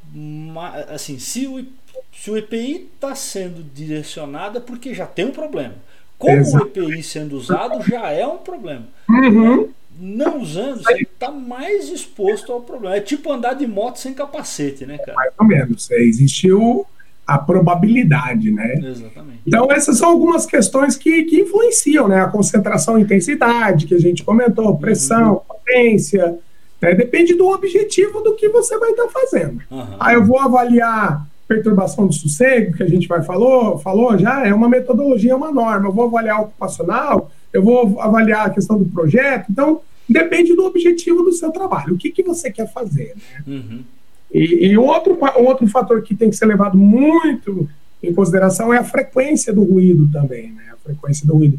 assim, 0.89 1.19
se 1.19 1.47
o, 1.47 1.65
se 2.13 2.31
o 2.31 2.37
EPI 2.37 2.89
está 2.95 3.15
sendo 3.15 3.63
direcionado 3.63 4.59
é 4.59 4.61
porque 4.61 4.95
já 4.95 5.07
tem 5.07 5.27
um 5.27 5.33
problema. 5.33 5.75
Como 6.19 6.37
Exato. 6.37 6.65
o 6.65 6.91
EPI 6.91 7.03
sendo 7.03 7.37
usado 7.37 7.83
já 7.83 8.11
é 8.11 8.27
um 8.27 8.39
problema. 8.39 8.87
Uhum 9.09 9.71
não 9.99 10.41
usando, 10.41 10.83
você 10.83 11.04
está 11.15 11.31
mais 11.31 11.89
exposto 11.89 12.53
ao 12.53 12.61
problema. 12.61 12.97
É 12.97 13.01
tipo 13.01 13.33
andar 13.33 13.55
de 13.55 13.67
moto 13.67 13.97
sem 13.97 14.13
capacete, 14.13 14.85
né, 14.85 14.99
cara? 14.99 15.15
Mais 15.15 15.33
ou 15.39 15.47
menos. 15.47 15.91
É, 15.91 16.03
existiu 16.03 16.87
a 17.27 17.39
probabilidade, 17.39 18.51
né? 18.51 18.75
Exatamente. 18.75 19.41
Então, 19.47 19.73
essas 19.73 19.97
são 19.99 20.11
algumas 20.11 20.45
questões 20.45 20.97
que, 20.97 21.25
que 21.25 21.41
influenciam, 21.41 22.07
né? 22.07 22.21
A 22.21 22.29
concentração 22.29 22.99
e 22.99 23.03
intensidade, 23.03 23.87
que 23.87 23.95
a 23.95 24.01
gente 24.01 24.23
comentou, 24.23 24.77
pressão, 24.77 25.35
uhum. 25.35 25.41
potência. 25.49 26.39
Né? 26.81 26.95
Depende 26.95 27.35
do 27.35 27.49
objetivo 27.49 28.21
do 28.21 28.35
que 28.35 28.49
você 28.49 28.79
vai 28.79 28.91
estar 28.91 29.05
tá 29.05 29.09
fazendo. 29.09 29.61
Uhum. 29.71 29.97
Aí 29.99 30.15
eu 30.15 30.25
vou 30.25 30.39
avaliar 30.39 31.27
perturbação 31.49 32.07
do 32.07 32.13
sossego, 32.13 32.77
que 32.77 32.83
a 32.83 32.89
gente 32.89 33.07
vai 33.07 33.23
falou, 33.23 33.79
falou 33.79 34.17
já, 34.19 34.47
é 34.47 34.55
uma 34.55 34.69
metodologia, 34.69 35.33
é 35.33 35.35
uma 35.35 35.53
norma. 35.53 35.89
Eu 35.89 35.93
vou 35.93 36.07
avaliar 36.07 36.43
ocupacional, 36.43 37.31
eu 37.53 37.63
vou 37.63 38.01
avaliar 38.01 38.47
a 38.47 38.51
questão 38.51 38.79
do 38.79 38.85
projeto. 38.85 39.47
Então, 39.51 39.81
depende 40.09 40.55
do 40.55 40.65
objetivo 40.65 41.23
do 41.23 41.33
seu 41.33 41.51
trabalho. 41.51 41.95
O 41.95 41.99
que, 41.99 42.11
que 42.11 42.23
você 42.23 42.51
quer 42.51 42.71
fazer, 42.73 43.15
né? 43.17 43.43
Uhum. 43.47 43.85
E, 44.33 44.67
e 44.67 44.79
outro, 44.79 45.17
outro 45.37 45.67
fator 45.69 46.03
que 46.03 46.15
tem 46.15 46.29
que 46.29 46.37
ser 46.37 46.47
levado 46.47 46.77
muito 46.77 47.69
em 48.03 48.13
consideração 48.13 48.75
é 48.75 48.79
a 48.79 48.85
frequência 48.85 49.53
do 49.53 49.63
ruído 49.63 50.09
também, 50.13 50.51
né? 50.53 50.65
A 50.73 50.77
frequência 50.77 51.27
do 51.27 51.35
ruído. 51.35 51.59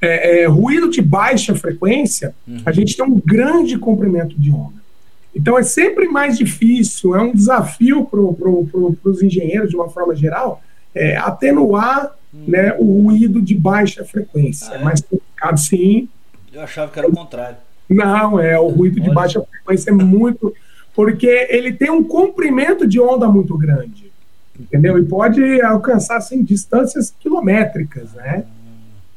É, 0.00 0.42
é, 0.42 0.46
ruído 0.46 0.90
de 0.90 1.00
baixa 1.00 1.54
frequência, 1.54 2.34
uhum. 2.46 2.62
a 2.66 2.72
gente 2.72 2.96
tem 2.96 3.04
um 3.04 3.20
grande 3.24 3.78
comprimento 3.78 4.38
de 4.38 4.50
onda. 4.50 4.82
Então 5.34 5.58
é 5.58 5.62
sempre 5.62 6.08
mais 6.08 6.38
difícil, 6.38 7.14
é 7.14 7.22
um 7.22 7.32
desafio 7.32 8.04
para 8.04 8.20
pro, 8.32 8.66
pro, 8.66 8.98
os 9.04 9.22
engenheiros, 9.22 9.70
de 9.70 9.76
uma 9.76 9.88
forma 9.88 10.14
geral, 10.14 10.62
é, 10.94 11.16
atenuar 11.16 12.14
uhum. 12.32 12.44
né, 12.46 12.74
o 12.78 13.02
ruído 13.02 13.40
de 13.42 13.54
baixa 13.54 14.04
frequência. 14.04 14.68
Ah, 14.70 14.76
é? 14.76 14.80
é 14.80 14.84
mais 14.84 15.00
complicado, 15.00 15.58
sim. 15.58 16.08
Eu 16.52 16.62
achava 16.62 16.90
que 16.90 16.98
era 16.98 17.08
o 17.08 17.12
contrário. 17.12 17.56
Não, 17.88 18.40
é 18.40 18.58
o 18.58 18.68
ruído 18.68 19.00
de 19.00 19.12
baixa 19.12 19.42
frequência 19.42 19.90
é 19.90 19.94
muito. 19.94 20.52
Porque 20.94 21.46
ele 21.50 21.72
tem 21.72 21.90
um 21.90 22.04
comprimento 22.04 22.86
de 22.86 23.00
onda 23.00 23.28
muito 23.28 23.56
grande. 23.58 24.12
Entendeu? 24.58 24.98
E 24.98 25.04
pode 25.04 25.60
alcançar 25.62 26.16
assim, 26.16 26.42
distâncias 26.42 27.12
quilométricas, 27.18 28.12
né? 28.12 28.44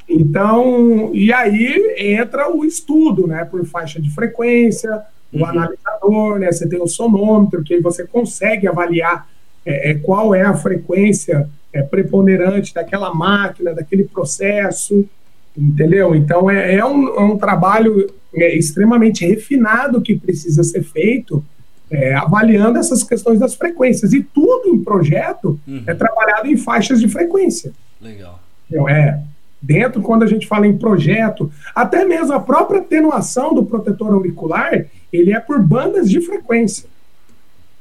Então, 0.09 1.11
e 1.13 1.33
aí 1.33 1.95
entra 1.97 2.49
o 2.49 2.65
estudo, 2.65 3.27
né? 3.27 3.45
Por 3.45 3.63
faixa 3.65 4.01
de 4.01 4.09
frequência, 4.09 5.01
o 5.31 5.39
uhum. 5.39 5.45
analisador, 5.45 6.39
né? 6.39 6.51
Você 6.51 6.67
tem 6.67 6.81
o 6.81 6.87
sonômetro, 6.87 7.63
que 7.63 7.79
você 7.81 8.05
consegue 8.05 8.67
avaliar 8.67 9.27
é, 9.65 9.91
é, 9.91 9.93
qual 9.95 10.33
é 10.33 10.43
a 10.43 10.55
frequência 10.55 11.49
é, 11.73 11.81
preponderante 11.83 12.73
daquela 12.73 13.13
máquina, 13.13 13.73
daquele 13.73 14.05
processo, 14.05 15.07
entendeu? 15.57 16.15
Então, 16.15 16.49
é, 16.49 16.75
é 16.75 16.85
um, 16.85 17.07
é 17.07 17.21
um 17.21 17.37
trabalho 17.37 18.07
é, 18.35 18.55
extremamente 18.55 19.25
refinado 19.25 20.01
que 20.01 20.15
precisa 20.15 20.63
ser 20.63 20.83
feito, 20.83 21.43
é, 21.89 22.13
avaliando 22.13 22.77
essas 22.77 23.01
questões 23.03 23.39
das 23.39 23.55
frequências. 23.55 24.13
E 24.13 24.21
tudo 24.21 24.69
em 24.69 24.83
projeto 24.83 25.59
uhum. 25.67 25.83
é 25.87 25.93
trabalhado 25.93 26.47
em 26.47 26.57
faixas 26.57 26.99
de 26.99 27.07
frequência. 27.07 27.71
Legal. 27.99 28.39
Então, 28.69 28.87
é, 28.87 29.21
dentro, 29.61 30.01
quando 30.01 30.23
a 30.23 30.27
gente 30.27 30.45
fala 30.45 30.67
em 30.67 30.77
projeto, 30.77 31.51
até 31.73 32.05
mesmo 32.05 32.33
a 32.33 32.39
própria 32.39 32.81
atenuação 32.81 33.53
do 33.53 33.65
protetor 33.65 34.13
auricular, 34.13 34.85
ele 35.11 35.33
é 35.33 35.39
por 35.39 35.59
bandas 35.61 36.09
de 36.09 36.21
frequência. 36.21 36.87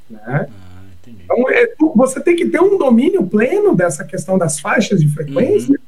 Né? 0.08 0.20
Ah, 0.48 0.82
então, 1.06 1.50
é, 1.50 1.72
você 1.94 2.20
tem 2.20 2.36
que 2.36 2.46
ter 2.46 2.60
um 2.60 2.78
domínio 2.78 3.26
pleno 3.26 3.74
dessa 3.74 4.04
questão 4.04 4.38
das 4.38 4.60
faixas 4.60 5.00
de 5.00 5.08
frequência 5.08 5.72
uhum. 5.72 5.78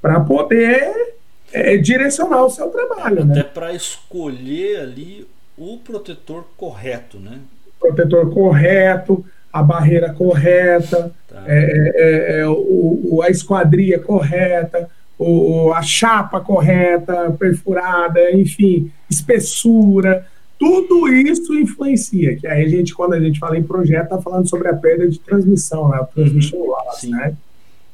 para 0.00 0.20
poder 0.20 1.17
é, 1.52 1.76
direcionar 1.76 2.44
o 2.44 2.50
seu 2.50 2.68
trabalho. 2.68 3.22
Até 3.22 3.34
né? 3.34 3.42
para 3.42 3.72
escolher 3.72 4.80
ali 4.80 5.26
o 5.56 5.78
protetor 5.78 6.44
correto, 6.56 7.18
né? 7.18 7.38
Protetor 7.80 8.32
correto, 8.32 9.24
a 9.52 9.62
barreira 9.62 10.12
correta, 10.12 11.12
tá. 11.28 11.44
é, 11.46 11.58
é, 11.58 11.92
é, 11.96 12.40
é 12.40 12.48
o, 12.48 13.20
a 13.22 13.30
esquadria 13.30 13.98
correta, 13.98 14.88
o, 15.18 15.72
a 15.72 15.82
chapa 15.82 16.40
correta, 16.40 17.30
perfurada, 17.32 18.30
enfim, 18.32 18.90
espessura. 19.10 20.26
Tudo 20.58 21.08
isso 21.08 21.54
influencia. 21.54 22.36
Que 22.36 22.46
aí 22.46 22.64
a 22.64 22.68
gente, 22.68 22.94
quando 22.94 23.14
a 23.14 23.20
gente 23.20 23.38
fala 23.38 23.56
em 23.56 23.62
projeto, 23.62 24.04
está 24.04 24.20
falando 24.20 24.48
sobre 24.48 24.68
a 24.68 24.74
perda 24.74 25.08
de 25.08 25.18
transmissão, 25.18 25.88
né? 25.88 26.00
O 26.00 26.06
transmission 26.06 26.58
uhum. 26.58 26.66
loss, 26.66 27.02
né? 27.04 27.34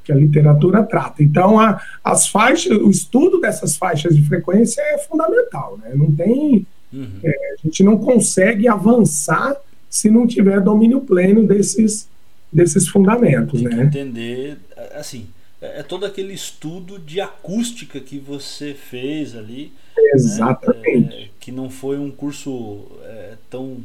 Que 0.04 0.12
a 0.12 0.14
literatura 0.14 0.82
trata. 0.82 1.22
Então, 1.22 1.58
a, 1.58 1.80
as 2.04 2.28
faixas, 2.28 2.76
o 2.78 2.90
estudo 2.90 3.40
dessas 3.40 3.76
faixas 3.76 4.14
de 4.14 4.22
frequência 4.22 4.80
é 4.82 4.98
fundamental. 4.98 5.78
Né? 5.82 5.92
Não 5.94 6.12
tem, 6.14 6.66
uhum. 6.92 7.18
é, 7.24 7.30
a 7.30 7.56
gente 7.64 7.82
não 7.82 7.98
consegue 7.98 8.68
avançar 8.68 9.56
se 9.88 10.10
não 10.10 10.26
tiver 10.26 10.60
domínio 10.60 11.00
pleno 11.00 11.46
desses, 11.46 12.08
desses 12.52 12.86
fundamentos. 12.86 13.60
Tem 13.60 13.76
né? 13.76 13.84
entender, 13.84 14.58
assim, 14.94 15.26
é, 15.60 15.80
é 15.80 15.82
todo 15.82 16.04
aquele 16.04 16.34
estudo 16.34 16.98
de 16.98 17.20
acústica 17.20 17.98
que 17.98 18.18
você 18.18 18.74
fez 18.74 19.34
ali. 19.34 19.72
Né? 19.96 20.02
Exatamente. 20.14 21.16
Né? 21.16 21.22
É, 21.22 21.28
que 21.40 21.50
não 21.50 21.70
foi 21.70 21.98
um 21.98 22.10
curso 22.10 22.82
é, 23.04 23.34
tão, 23.48 23.78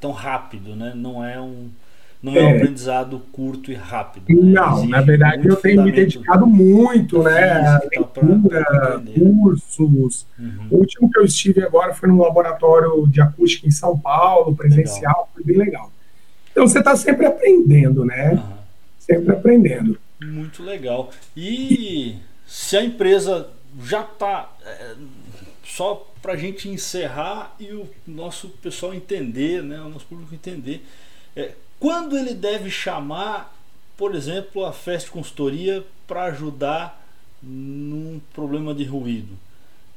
tão 0.00 0.10
rápido, 0.10 0.74
né? 0.74 0.92
Não 0.94 1.24
é 1.24 1.40
um 1.40 1.68
não 2.24 2.34
é, 2.34 2.42
um 2.42 2.48
é. 2.48 2.56
aprendizado 2.56 3.20
curto 3.30 3.70
e 3.70 3.74
rápido. 3.74 4.24
Né? 4.34 4.52
Não, 4.52 4.86
na 4.86 5.02
verdade 5.02 5.46
eu 5.46 5.56
tenho 5.56 5.82
me 5.82 5.92
dedicado 5.92 6.46
muito, 6.46 7.22
né? 7.22 7.52
A 7.52 7.82
leitura, 7.92 8.64
cursos. 9.14 10.26
Uhum. 10.38 10.68
O 10.70 10.76
último 10.78 11.10
que 11.10 11.18
eu 11.18 11.24
estive 11.26 11.62
agora 11.62 11.92
foi 11.92 12.08
no 12.08 12.22
laboratório 12.22 13.06
de 13.08 13.20
acústica 13.20 13.68
em 13.68 13.70
São 13.70 13.98
Paulo, 13.98 14.56
presencial, 14.56 15.02
legal. 15.02 15.30
foi 15.34 15.44
bem 15.44 15.58
legal. 15.58 15.92
Então 16.50 16.66
você 16.66 16.78
está 16.78 16.96
sempre 16.96 17.26
aprendendo, 17.26 18.06
né? 18.06 18.32
Uhum. 18.32 18.56
Sempre 18.98 19.32
aprendendo. 19.32 19.98
Muito 20.22 20.62
legal. 20.62 21.10
E 21.36 22.16
se 22.46 22.74
a 22.74 22.82
empresa 22.82 23.48
já 23.82 24.00
está. 24.00 24.50
É, 24.64 24.94
só 25.66 26.10
para 26.22 26.34
a 26.34 26.36
gente 26.36 26.68
encerrar 26.68 27.54
e 27.58 27.66
o 27.72 27.86
nosso 28.06 28.48
pessoal 28.48 28.94
entender, 28.94 29.62
né? 29.62 29.78
O 29.80 29.90
nosso 29.90 30.06
público 30.06 30.34
entender. 30.34 30.86
É, 31.36 31.52
quando 31.84 32.16
ele 32.16 32.32
deve 32.32 32.70
chamar, 32.70 33.54
por 33.94 34.14
exemplo, 34.14 34.64
a 34.64 34.72
Fest 34.72 35.10
Consultoria 35.10 35.84
para 36.08 36.24
ajudar 36.24 36.98
num 37.42 38.22
problema 38.32 38.72
de 38.72 38.84
ruído? 38.84 39.34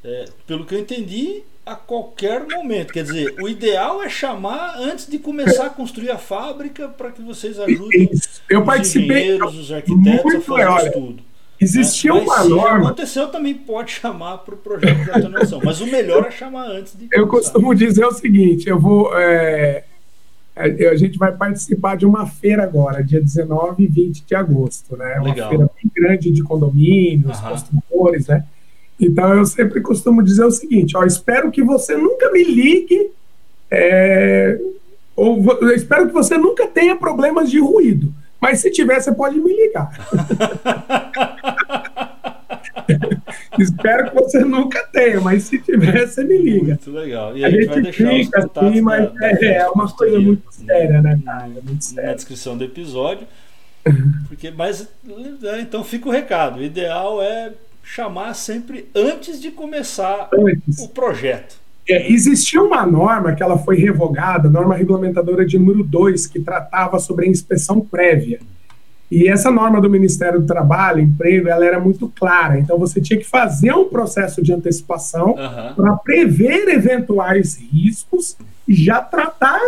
É, 0.04 0.26
pelo 0.45 0.65
que 0.65 0.76
eu 0.76 0.80
entendi, 0.80 1.43
a 1.65 1.76
qualquer 1.76 2.45
momento. 2.45 2.91
Quer 2.91 3.06
dizer, 3.06 3.34
o 3.41 3.47
ideal 3.47 4.04
é 4.04 4.10
chamar 4.10 4.78
antes 4.78 5.08
de 5.08 5.17
começar 5.17 5.67
a 5.67 5.69
construir 5.69 6.12
a 6.12 6.17
fábrica 6.17 6.89
para 6.89 7.10
que 7.10 7.21
vocês 7.21 7.58
ajudem 7.58 8.10
eu 8.50 8.62
os 8.63 8.80
engenheiros, 8.80 9.58
os 9.58 9.71
arquitetos 9.71 10.36
a 10.36 10.41
fazer 10.41 10.65
olha, 10.65 10.88
estudo. 10.88 11.23
Existia 11.58 12.13
Mas 12.13 12.23
uma 12.23 12.43
se 12.43 12.50
norma. 12.50 12.88
aconteceu, 12.88 13.30
também 13.30 13.54
pode 13.54 13.91
chamar 13.91 14.39
para 14.39 14.56
o 14.56 14.58
projeto 14.58 15.06
de 15.06 15.10
atenuação. 15.10 15.62
Mas 15.63 15.80
o 15.80 15.88
melhor 15.88 16.26
é 16.26 16.32
chamar 16.32 16.67
antes 16.67 16.97
de 16.97 17.08
Eu 17.13 17.28
começar. 17.28 17.54
costumo 17.54 17.73
dizer 17.73 18.06
o 18.06 18.12
seguinte: 18.12 18.67
eu 18.67 18.78
vou. 18.78 19.17
é, 19.17 19.86
a 20.58 20.96
gente 20.96 21.17
vai 21.17 21.32
participar 21.32 21.96
de 21.96 22.06
uma 22.06 22.26
feira 22.26 22.63
agora, 22.63 23.04
dia 23.04 23.22
19 23.22 23.84
e 23.84 23.88
20 23.88 24.26
de 24.26 24.36
agosto, 24.36 24.98
né? 24.98 25.15
Uma 25.20 25.30
Legal. 25.30 25.50
feira 25.50 25.70
bem 25.76 25.91
grande 25.96 26.32
de 26.32 26.43
condomínios, 26.43 27.38
Aham. 27.38 27.52
construtores, 27.52 28.28
né? 28.28 28.43
Então 29.00 29.34
eu 29.34 29.46
sempre 29.46 29.82
costumo 29.82 30.24
dizer 30.24 30.46
o 30.46 30.52
seguinte: 30.52 30.98
ó, 30.98 31.04
espero 31.04 31.52
que 31.52 31.63
você 31.63 31.96
nunca 31.96 32.32
me 32.32 32.43
ligue, 32.43 33.12
é, 33.70 34.60
ou 35.15 35.43
espero 35.74 36.08
que 36.08 36.13
você 36.13 36.38
nunca 36.38 36.67
tenha 36.67 36.96
problemas 36.96 37.50
de 37.50 37.60
ruído. 37.60 38.13
Mas 38.39 38.60
se 38.60 38.70
tiver, 38.70 39.00
você 39.00 39.12
pode 39.12 39.39
me 39.39 39.52
ligar. 39.56 39.89
espero 43.63 44.10
que 44.10 44.15
você 44.15 44.39
nunca 44.39 44.84
tenha, 44.91 45.20
mas 45.22 45.43
se 45.43 45.60
tiver, 45.60 46.08
você 46.08 46.24
me 46.24 46.38
liga. 46.38 46.67
Muito 46.67 46.91
legal. 46.91 47.38
E 47.38 47.43
A 47.43 47.48
a 47.48 47.52
gente 47.52 47.60
gente 47.62 47.70
vai 47.70 47.82
deixar 47.82 48.12
os 48.13 48.26
fica 48.26 48.39
assim, 48.56 48.82
mas 48.82 49.04
da- 49.06 49.20
da- 49.20 49.28
é, 49.30 49.46
é 49.46 49.60
da 49.60 49.72
uma 49.72 49.89
coisa 49.91 50.20
muito 50.20 50.43
séria, 50.52 51.02
né, 51.02 51.20
cara? 51.26 51.39
na- 51.39 51.46
É 51.46 51.62
muito 51.62 51.74
Na 51.76 51.82
sério. 51.82 52.15
descrição 52.15 52.58
do 52.58 52.63
episódio. 52.63 53.28
Porque, 54.28 54.52
mas 54.52 54.88
né, 55.04 55.62
então 55.62 55.84
fica 55.84 56.10
o 56.10 56.12
recado. 56.12 56.60
O 56.60 56.63
ideal 56.63 57.22
é 57.22 57.52
chamar 57.84 58.34
sempre 58.34 58.89
antes 58.93 59.41
de 59.41 59.50
começar 59.52 60.30
Antes. 60.34 60.80
o 60.80 60.89
projeto. 60.89 61.56
É, 61.89 62.12
existia 62.12 62.62
uma 62.62 62.86
norma 62.86 63.34
que 63.34 63.41
ela 63.41 63.58
foi 63.58 63.78
revogada, 63.78 64.50
norma 64.50 64.76
regulamentadora 64.76 65.46
de 65.46 65.58
número 65.58 65.86
2, 65.86 66.28
que 66.28 66.38
tratava 66.38 67.00
sobre 67.00 67.26
a 67.26 67.30
inspeção 67.30 67.80
prévia. 67.80 68.39
E 69.10 69.28
essa 69.30 69.50
norma 69.50 69.80
do 69.80 69.89
Ministério 69.89 70.41
do 70.41 70.46
Trabalho, 70.46 71.00
Emprego, 71.02 71.48
ela 71.48 71.65
era 71.65 71.80
muito 71.80 72.10
clara. 72.10 72.60
Então 72.60 72.78
você 72.78 73.00
tinha 73.00 73.17
que 73.17 73.26
fazer 73.26 73.74
um 73.74 73.86
processo 73.88 74.41
de 74.41 74.52
antecipação 74.54 75.38
Aham. 75.38 75.74
para 75.76 75.93
prever 75.98 76.67
eventuais 76.67 77.58
riscos 77.72 78.36
e 78.67 78.74
já 78.74 79.02
tratar 79.02 79.60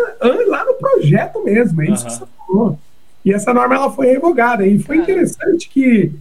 lá 0.48 0.66
no 0.66 0.74
projeto 0.74 1.44
mesmo. 1.44 1.82
É 1.82 1.90
isso 1.90 2.06
que 2.06 2.12
Aham. 2.12 2.20
você 2.20 2.26
falou. 2.48 2.80
E 3.24 3.34
essa 3.34 3.54
norma 3.54 3.76
ela 3.76 3.92
foi 3.92 4.08
revogada. 4.08 4.66
E 4.68 4.78
foi 4.80 4.98
interessante 4.98 5.70
que 5.70 6.12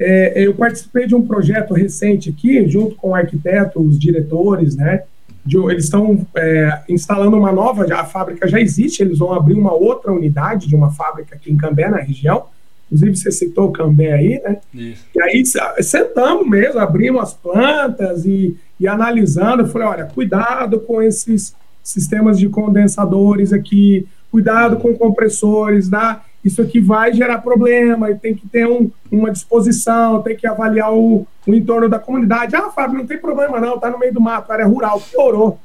é, 0.00 0.32
eu 0.44 0.54
participei 0.54 1.06
de 1.06 1.14
um 1.14 1.24
projeto 1.24 1.74
recente 1.74 2.30
aqui, 2.30 2.66
junto 2.68 2.96
com 2.96 3.10
o 3.10 3.14
arquiteto, 3.14 3.80
os 3.80 3.96
diretores, 3.98 4.74
né? 4.76 5.02
de- 5.46 5.58
eles 5.70 5.84
estão 5.84 6.26
é, 6.34 6.80
instalando 6.88 7.36
uma 7.36 7.52
nova, 7.52 7.84
a 7.94 8.04
fábrica 8.04 8.48
já 8.48 8.58
existe, 8.60 9.02
eles 9.02 9.18
vão 9.18 9.32
abrir 9.32 9.54
uma 9.54 9.72
outra 9.74 10.10
unidade 10.12 10.66
de 10.66 10.74
uma 10.74 10.90
fábrica 10.90 11.36
aqui 11.36 11.52
em 11.52 11.56
Cambé, 11.56 11.88
na 11.88 11.98
região. 11.98 12.46
Inclusive, 12.94 13.16
você 13.16 13.32
citou 13.32 13.72
Cambé 13.72 14.12
aí, 14.12 14.40
né? 14.44 14.58
Isso. 14.72 15.04
E 15.14 15.20
aí 15.20 15.42
sentamos 15.82 16.48
mesmo, 16.48 16.78
abrimos 16.78 17.22
as 17.22 17.34
plantas 17.34 18.24
e, 18.24 18.56
e 18.78 18.86
analisando. 18.86 19.62
Eu 19.64 19.66
falei, 19.66 19.88
olha, 19.88 20.04
cuidado 20.06 20.78
com 20.78 21.02
esses 21.02 21.54
sistemas 21.82 22.38
de 22.38 22.48
condensadores 22.48 23.52
aqui, 23.52 24.06
cuidado 24.30 24.76
com 24.76 24.94
compressores, 24.94 25.88
tá? 25.90 26.24
Isso 26.44 26.62
aqui 26.62 26.78
vai 26.78 27.12
gerar 27.12 27.38
problema 27.38 28.10
e 28.10 28.14
tem 28.14 28.34
que 28.34 28.46
ter 28.46 28.66
um- 28.66 28.90
uma 29.10 29.30
disposição, 29.30 30.22
tem 30.22 30.36
que 30.36 30.46
avaliar 30.46 30.92
o, 30.94 31.26
o 31.46 31.54
entorno 31.54 31.88
da 31.88 31.98
comunidade. 31.98 32.54
Ah, 32.54 32.70
Fábio, 32.70 32.98
não 32.98 33.06
tem 33.06 33.18
problema 33.18 33.58
não, 33.58 33.78
tá 33.78 33.90
no 33.90 33.98
meio 33.98 34.12
do 34.14 34.20
mato, 34.20 34.52
área 34.52 34.66
rural, 34.66 35.00
piorou. 35.00 35.58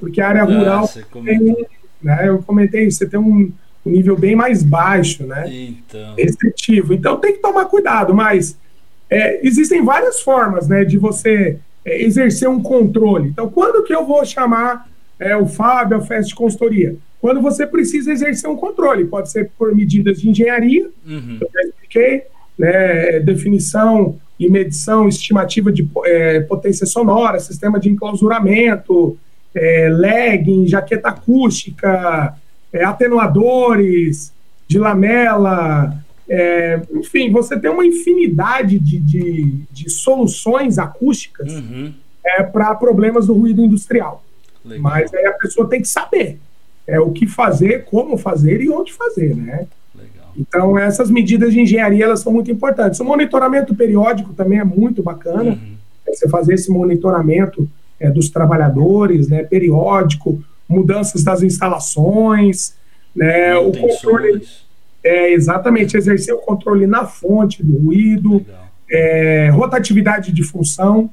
Porque 0.00 0.20
a 0.20 0.28
área 0.28 0.42
Ah, 0.42 0.46
rural 0.46 0.86
você 0.86 1.00
tem, 1.02 1.08
comentou. 1.38 1.66
né, 2.02 2.28
eu 2.28 2.42
comentei, 2.42 2.90
você 2.90 3.06
tem 3.06 3.20
um, 3.20 3.52
um 3.84 3.90
nível 3.90 4.16
bem 4.16 4.36
mais 4.36 4.62
baixo, 4.62 5.24
né? 5.26 5.44
Então. 5.48 6.14
restritivo. 6.16 6.94
Então 6.94 7.16
tem 7.18 7.32
que 7.32 7.40
tomar 7.40 7.64
cuidado, 7.66 8.14
mas 8.14 8.56
é, 9.10 9.46
existem 9.46 9.84
várias 9.84 10.20
formas 10.20 10.68
né, 10.68 10.84
de 10.84 10.96
você 10.96 11.58
é, 11.84 12.02
exercer 12.02 12.48
um 12.48 12.62
controle. 12.62 13.28
Então, 13.28 13.50
quando 13.50 13.84
que 13.84 13.94
eu 13.94 14.06
vou 14.06 14.24
chamar 14.24 14.88
é, 15.18 15.36
o 15.36 15.46
Fábio, 15.46 15.98
a 15.98 16.00
festa 16.00 16.28
de 16.28 16.34
consultoria? 16.34 16.96
Quando 17.20 17.40
você 17.40 17.66
precisa 17.66 18.12
exercer 18.12 18.50
um 18.50 18.56
controle. 18.56 19.04
Pode 19.04 19.30
ser 19.30 19.50
por 19.56 19.74
medidas 19.74 20.20
de 20.20 20.28
engenharia, 20.28 20.88
Uhum. 21.06 21.38
eu 21.40 21.48
já 21.52 21.60
expliquei, 21.68 22.22
né, 22.58 23.20
definição 23.20 24.18
e 24.38 24.50
medição 24.50 25.08
estimativa 25.08 25.70
de 25.70 25.88
é, 26.04 26.40
potência 26.40 26.84
sonora, 26.86 27.38
sistema 27.38 27.78
de 27.78 27.88
enclausuramento, 27.88 29.16
é, 29.54 29.88
lagging, 29.88 30.66
jaqueta 30.66 31.10
acústica, 31.10 32.34
é, 32.72 32.84
atenuadores 32.84 34.32
de 34.66 34.78
lamela, 34.78 35.94
é, 36.28 36.80
enfim, 36.94 37.30
você 37.30 37.58
tem 37.58 37.70
uma 37.70 37.84
infinidade 37.84 38.78
de, 38.78 38.98
de, 38.98 39.54
de 39.70 39.90
soluções 39.90 40.78
acústicas 40.78 41.52
Uhum. 41.52 41.92
é, 42.24 42.42
para 42.42 42.74
problemas 42.74 43.26
do 43.26 43.34
ruído 43.34 43.60
industrial. 43.62 44.24
Legal. 44.64 44.82
Mas 44.82 45.12
aí 45.12 45.26
a 45.26 45.32
pessoa 45.32 45.68
tem 45.68 45.82
que 45.82 45.88
saber 45.88 46.38
é, 46.86 46.98
o 47.00 47.10
que 47.10 47.26
fazer, 47.26 47.84
como 47.84 48.16
fazer 48.16 48.60
e 48.62 48.70
onde 48.70 48.92
fazer, 48.92 49.34
né? 49.36 49.66
Legal. 49.94 50.32
Então, 50.36 50.78
essas 50.78 51.10
medidas 51.10 51.52
de 51.52 51.60
engenharia 51.60 52.04
elas 52.04 52.20
são 52.20 52.32
muito 52.32 52.50
importantes. 52.50 52.98
O 53.00 53.04
monitoramento 53.04 53.74
periódico 53.74 54.32
também 54.32 54.58
é 54.58 54.64
muito 54.64 55.02
bacana. 55.02 55.50
Uhum. 55.50 55.76
É 56.06 56.14
você 56.14 56.28
fazer 56.28 56.54
esse 56.54 56.70
monitoramento 56.70 57.68
é, 58.00 58.10
dos 58.10 58.30
trabalhadores, 58.30 59.28
né, 59.28 59.42
periódico, 59.42 60.42
mudanças 60.72 61.22
das 61.22 61.42
instalações, 61.42 62.74
né, 63.14 63.54
o 63.56 63.72
controle, 63.72 64.42
é, 65.04 65.32
exatamente, 65.32 65.96
exercer 65.96 66.34
o 66.34 66.38
controle 66.38 66.86
na 66.86 67.04
fonte 67.06 67.62
do 67.62 67.76
ruído, 67.78 68.44
é, 68.90 69.48
rotatividade 69.50 70.32
de 70.32 70.42
função. 70.42 71.10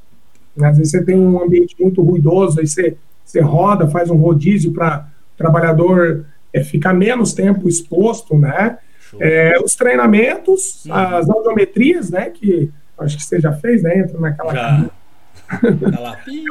né, 0.56 0.70
Às 0.70 0.78
vezes 0.78 0.92
você 0.92 1.04
tem 1.04 1.16
um 1.18 1.42
ambiente 1.44 1.76
muito 1.80 2.02
ruidoso, 2.02 2.60
aí 2.60 2.68
você, 2.68 2.96
você 3.26 3.40
roda, 3.42 3.88
faz 3.88 4.10
um 4.10 4.16
rodízio 4.18 4.72
para 4.74 5.08
o 5.34 5.38
trabalhador 5.38 6.26
é, 6.54 6.64
ficar 6.64 6.94
menos 6.94 7.34
tempo 7.34 7.68
exposto, 7.70 8.38
né? 8.38 8.78
É, 9.20 9.60
os 9.64 9.76
treinamentos, 9.76 10.86
Uhum. 10.86 10.94
as 10.94 11.30
audiometrias, 11.30 12.10
né? 12.12 12.30
Que 12.30 12.70
acho 13.00 13.18
que 13.18 13.24
você 13.24 13.40
já 13.40 13.52
fez, 13.54 13.82
né? 13.82 14.00
Entra 14.00 14.20
naquela. 14.20 14.54
Já. 14.54 14.90
Tá 15.92 16.18
pi. 16.26 16.44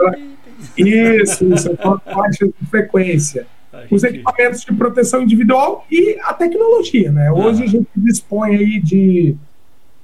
Isso, 0.77 1.44
isso, 1.53 1.77
com 1.77 1.99
faixas 1.99 2.51
de 2.61 2.66
frequência. 2.68 3.47
A 3.73 3.85
Os 3.90 4.03
equipamentos 4.03 4.62
de 4.62 4.73
proteção 4.73 5.23
individual 5.23 5.87
e 5.90 6.18
a 6.23 6.33
tecnologia, 6.33 7.12
né? 7.12 7.31
Hoje 7.31 7.62
a 7.64 7.66
gente 7.66 7.87
dispõe 7.97 8.57
aí 8.57 8.81
de 8.81 9.37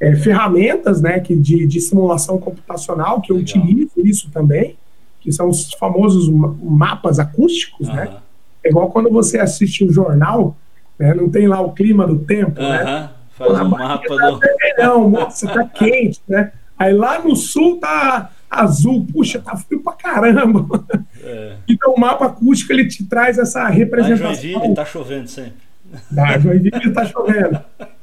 é, 0.01 0.15
ferramentas, 0.17 1.01
né? 1.01 1.19
Que 1.21 1.35
de, 1.35 1.67
de 1.67 1.81
simulação 1.81 2.39
computacional, 2.39 3.21
que 3.21 3.33
eu 3.33 3.37
Legal. 3.37 3.57
utilizo 3.63 3.93
isso 4.05 4.31
também, 4.31 4.77
que 5.21 5.33
são 5.33 5.49
os 5.49 5.73
famosos 5.75 6.29
ma- 6.29 6.55
mapas 6.63 7.19
acústicos, 7.19 7.89
né? 7.89 8.17
É 8.63 8.69
igual 8.69 8.91
quando 8.91 9.11
você 9.11 9.39
assiste 9.39 9.85
um 9.85 9.93
jornal, 9.93 10.57
né? 10.99 11.15
Não 11.15 11.29
tem 11.29 11.49
lá 11.49 11.61
o 11.61 11.73
clima 11.73 12.07
do 12.07 12.19
tempo, 12.19 12.61
né? 12.61 12.83
Aham. 12.83 13.11
Faz 13.37 13.61
um 13.61 13.69
mapa 13.69 14.09
do. 14.09 14.41
Não, 14.79 15.11
moça, 15.11 15.49
tá 15.49 15.65
quente, 15.65 16.21
né? 16.29 16.53
Aí 16.79 16.93
lá 16.93 17.19
no 17.21 17.35
sul 17.35 17.79
tá 17.79 18.31
azul, 18.61 19.07
puxa, 19.13 19.39
tá 19.41 19.57
frio 19.57 19.83
pra 19.83 19.93
caramba. 19.93 20.85
É. 21.23 21.57
Então 21.69 21.95
o 21.95 22.01
mapa 22.01 22.27
acústico 22.27 22.73
ele 22.73 22.87
te 22.87 23.05
traz 23.05 23.39
essa 23.39 23.63
Lá 23.63 23.71
em 23.73 23.77
representação. 23.77 24.35
Joinville 24.35 24.75
tá 24.75 24.85
chovendo 24.85 25.29
sempre. 25.29 25.65
Da 26.11 26.39
Joinville 26.39 26.93
tá 26.93 27.05
chovendo. 27.07 27.61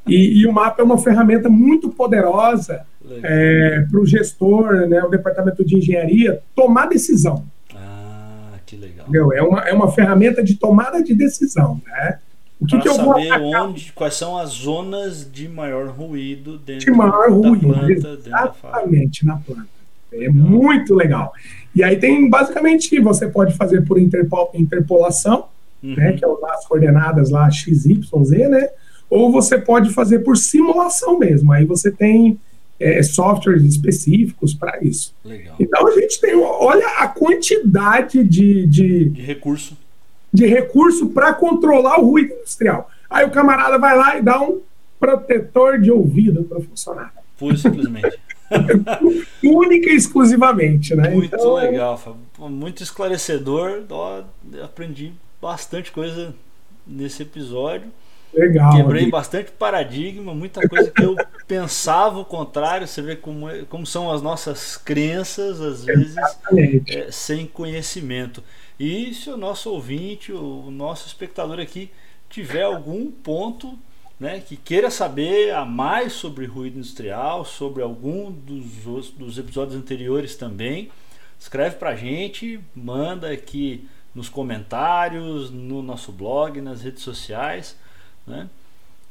E, 0.08 0.42
e 0.42 0.48
o 0.48 0.54
mapa 0.54 0.82
é 0.82 0.86
uma 0.86 0.98
ferramenta 0.98 1.50
muito 1.50 1.90
poderosa 1.90 2.86
Legal. 3.04 3.88
para 3.90 4.00
o 4.00 4.06
gestor, 4.06 4.88
né, 4.88 5.04
o 5.04 5.10
departamento 5.10 5.64
de 5.64 5.78
engenharia, 5.78 6.42
tomar 6.56 6.88
decisão. 6.88 7.46
Ah, 7.76 8.54
que 8.66 8.76
legal. 8.76 9.08
Entendeu? 9.08 9.32
É, 9.34 9.42
uma, 9.42 9.60
é 9.62 9.74
uma 9.74 9.92
ferramenta 9.92 10.44
de 10.44 10.56
tomada 10.56 11.04
de 11.04 11.14
decisão. 11.14 11.82
Né? 11.86 12.20
O 12.60 12.66
que, 12.66 12.80
que 12.80 12.88
eu 12.88 12.96
vou 12.96 13.14
saber 13.16 13.32
onde, 13.56 13.92
quais 13.94 14.14
são 14.14 14.38
as 14.38 14.52
zonas 14.52 15.30
de 15.30 15.50
maior 15.50 15.88
ruído 15.88 16.60
dentro 16.60 16.86
de 16.86 16.92
maior 16.92 17.30
da 17.30 17.36
ruído. 17.36 17.68
planta. 17.68 17.92
Exatamente, 17.92 19.26
na 19.26 19.38
planta. 19.38 19.81
É 20.14 20.30
muito 20.30 20.94
legal. 20.96 21.32
E 21.76 21.84
aí 21.84 21.96
tem, 21.98 22.30
basicamente, 22.30 23.00
você 23.00 23.28
pode 23.28 23.56
fazer 23.56 23.82
por 23.86 23.98
interpo- 24.00 24.50
interpolação, 24.54 25.46
Uhum. 25.84 25.96
né, 25.96 26.14
que 26.14 26.24
é 26.24 26.28
usar 26.28 26.52
as 26.54 26.68
coordenadas 26.68 27.30
lá 27.32 27.50
XYZ, 27.50 28.50
né? 28.50 28.70
Ou 29.10 29.32
você 29.32 29.58
pode 29.58 29.90
fazer 29.92 30.20
por 30.20 30.38
simulação 30.38 31.18
mesmo. 31.18 31.52
Aí 31.52 31.66
você 31.66 31.90
tem 31.90 32.40
é, 32.80 33.02
softwares 33.04 33.64
específicos 33.64 34.54
para 34.54 34.80
isso. 34.84 35.14
Legal. 35.26 35.56
Então 35.60 35.88
a 35.88 35.92
gente 35.92 36.20
tem, 36.22 36.36
olha 36.36 36.86
a 37.00 37.08
quantidade 37.08 38.24
de, 38.24 38.66
de, 38.68 39.06
De 39.10 39.22
recurso. 39.22 39.78
de 40.34 40.46
recurso 40.46 41.10
para 41.10 41.34
controlar 41.34 42.00
o 42.00 42.06
ruído 42.12 42.34
industrial. 42.34 42.90
Aí 43.10 43.26
o 43.26 43.30
camarada 43.32 43.78
vai 43.78 43.96
lá 43.98 44.18
e 44.18 44.22
dá 44.22 44.42
um 44.42 44.60
protetor 45.00 45.80
de 45.80 45.92
ouvido 45.92 46.44
para 46.44 46.58
o 46.60 46.62
funcionário. 46.64 47.12
Pura 47.38 47.58
simplesmente. 47.58 48.20
Única 49.44 49.90
e 49.90 49.96
exclusivamente, 49.96 50.96
né? 50.96 51.10
Muito 51.10 51.36
então... 51.36 51.56
legal, 51.56 52.18
muito 52.38 52.84
esclarecedor. 52.84 53.84
Ó, 53.90 54.24
aprendi 54.64 55.14
bastante 55.42 55.92
coisa 55.92 56.34
nesse 56.86 57.24
episódio. 57.24 57.92
Legal. 58.34 58.72
Quebrei 58.72 59.02
amigo. 59.02 59.18
bastante 59.18 59.52
paradigma, 59.52 60.34
muita 60.34 60.68
coisa 60.68 60.90
que 60.90 61.04
eu 61.04 61.16
pensava 61.48 62.20
o 62.20 62.26
contrário. 62.26 62.88
Você 62.88 63.02
vê 63.02 63.16
como, 63.16 63.50
é, 63.50 63.64
como 63.64 63.86
são 63.86 64.12
as 64.12 64.22
nossas 64.22 64.78
crenças, 64.78 65.60
às 65.60 65.84
vezes, 65.84 66.16
é, 66.88 67.12
sem 67.12 67.46
conhecimento. 67.46 68.42
E 68.80 69.14
se 69.14 69.30
o 69.30 69.38
nosso 69.38 69.70
ouvinte, 69.70 70.32
o 70.32 70.72
nosso 70.72 71.08
espectador 71.08 71.60
aqui, 71.60 71.92
tiver 72.30 72.64
algum 72.64 73.12
ponto 73.12 73.78
né, 74.22 74.40
que 74.40 74.56
queira 74.56 74.92
saber 74.92 75.52
a 75.54 75.66
mais 75.66 76.14
sobre 76.14 76.46
ruído 76.46 76.78
industrial, 76.78 77.44
sobre 77.44 77.82
algum 77.82 78.32
dos, 78.32 79.10
dos 79.10 79.38
episódios 79.38 79.76
anteriores 79.76 80.36
também, 80.36 80.90
escreve 81.40 81.78
para 81.78 81.90
a 81.90 81.96
gente, 81.96 82.60
manda 82.76 83.32
aqui 83.32 83.90
nos 84.14 84.30
comentários, 84.30 85.50
no 85.50 85.82
nosso 85.82 86.12
blog, 86.12 86.62
nas 86.62 86.84
redes 86.84 87.02
sociais 87.02 87.76
né? 88.28 88.48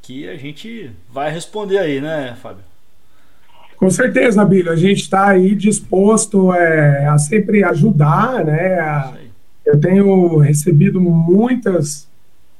Que 0.02 0.28
a 0.28 0.36
gente 0.36 0.90
vai 1.12 1.30
responder 1.30 1.78
aí, 1.78 2.00
né, 2.00 2.36
Fábio? 2.40 2.64
Com 3.76 3.90
certeza, 3.90 4.44
Bílio. 4.44 4.72
A 4.72 4.76
gente 4.76 5.02
está 5.02 5.28
aí 5.28 5.54
disposto 5.54 6.52
é, 6.54 7.06
a 7.06 7.18
sempre 7.18 7.64
ajudar, 7.64 8.44
né? 8.44 8.78
A, 8.78 9.14
eu 9.64 9.80
tenho 9.80 10.38
recebido 10.38 11.00
muitas 11.00 12.08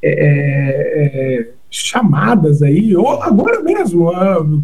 é, 0.03 0.11
é, 0.11 1.41
é 1.41 1.49
chamadas 1.71 2.63
aí, 2.63 2.97
ou 2.97 3.23
agora 3.23 3.63
mesmo, 3.63 4.11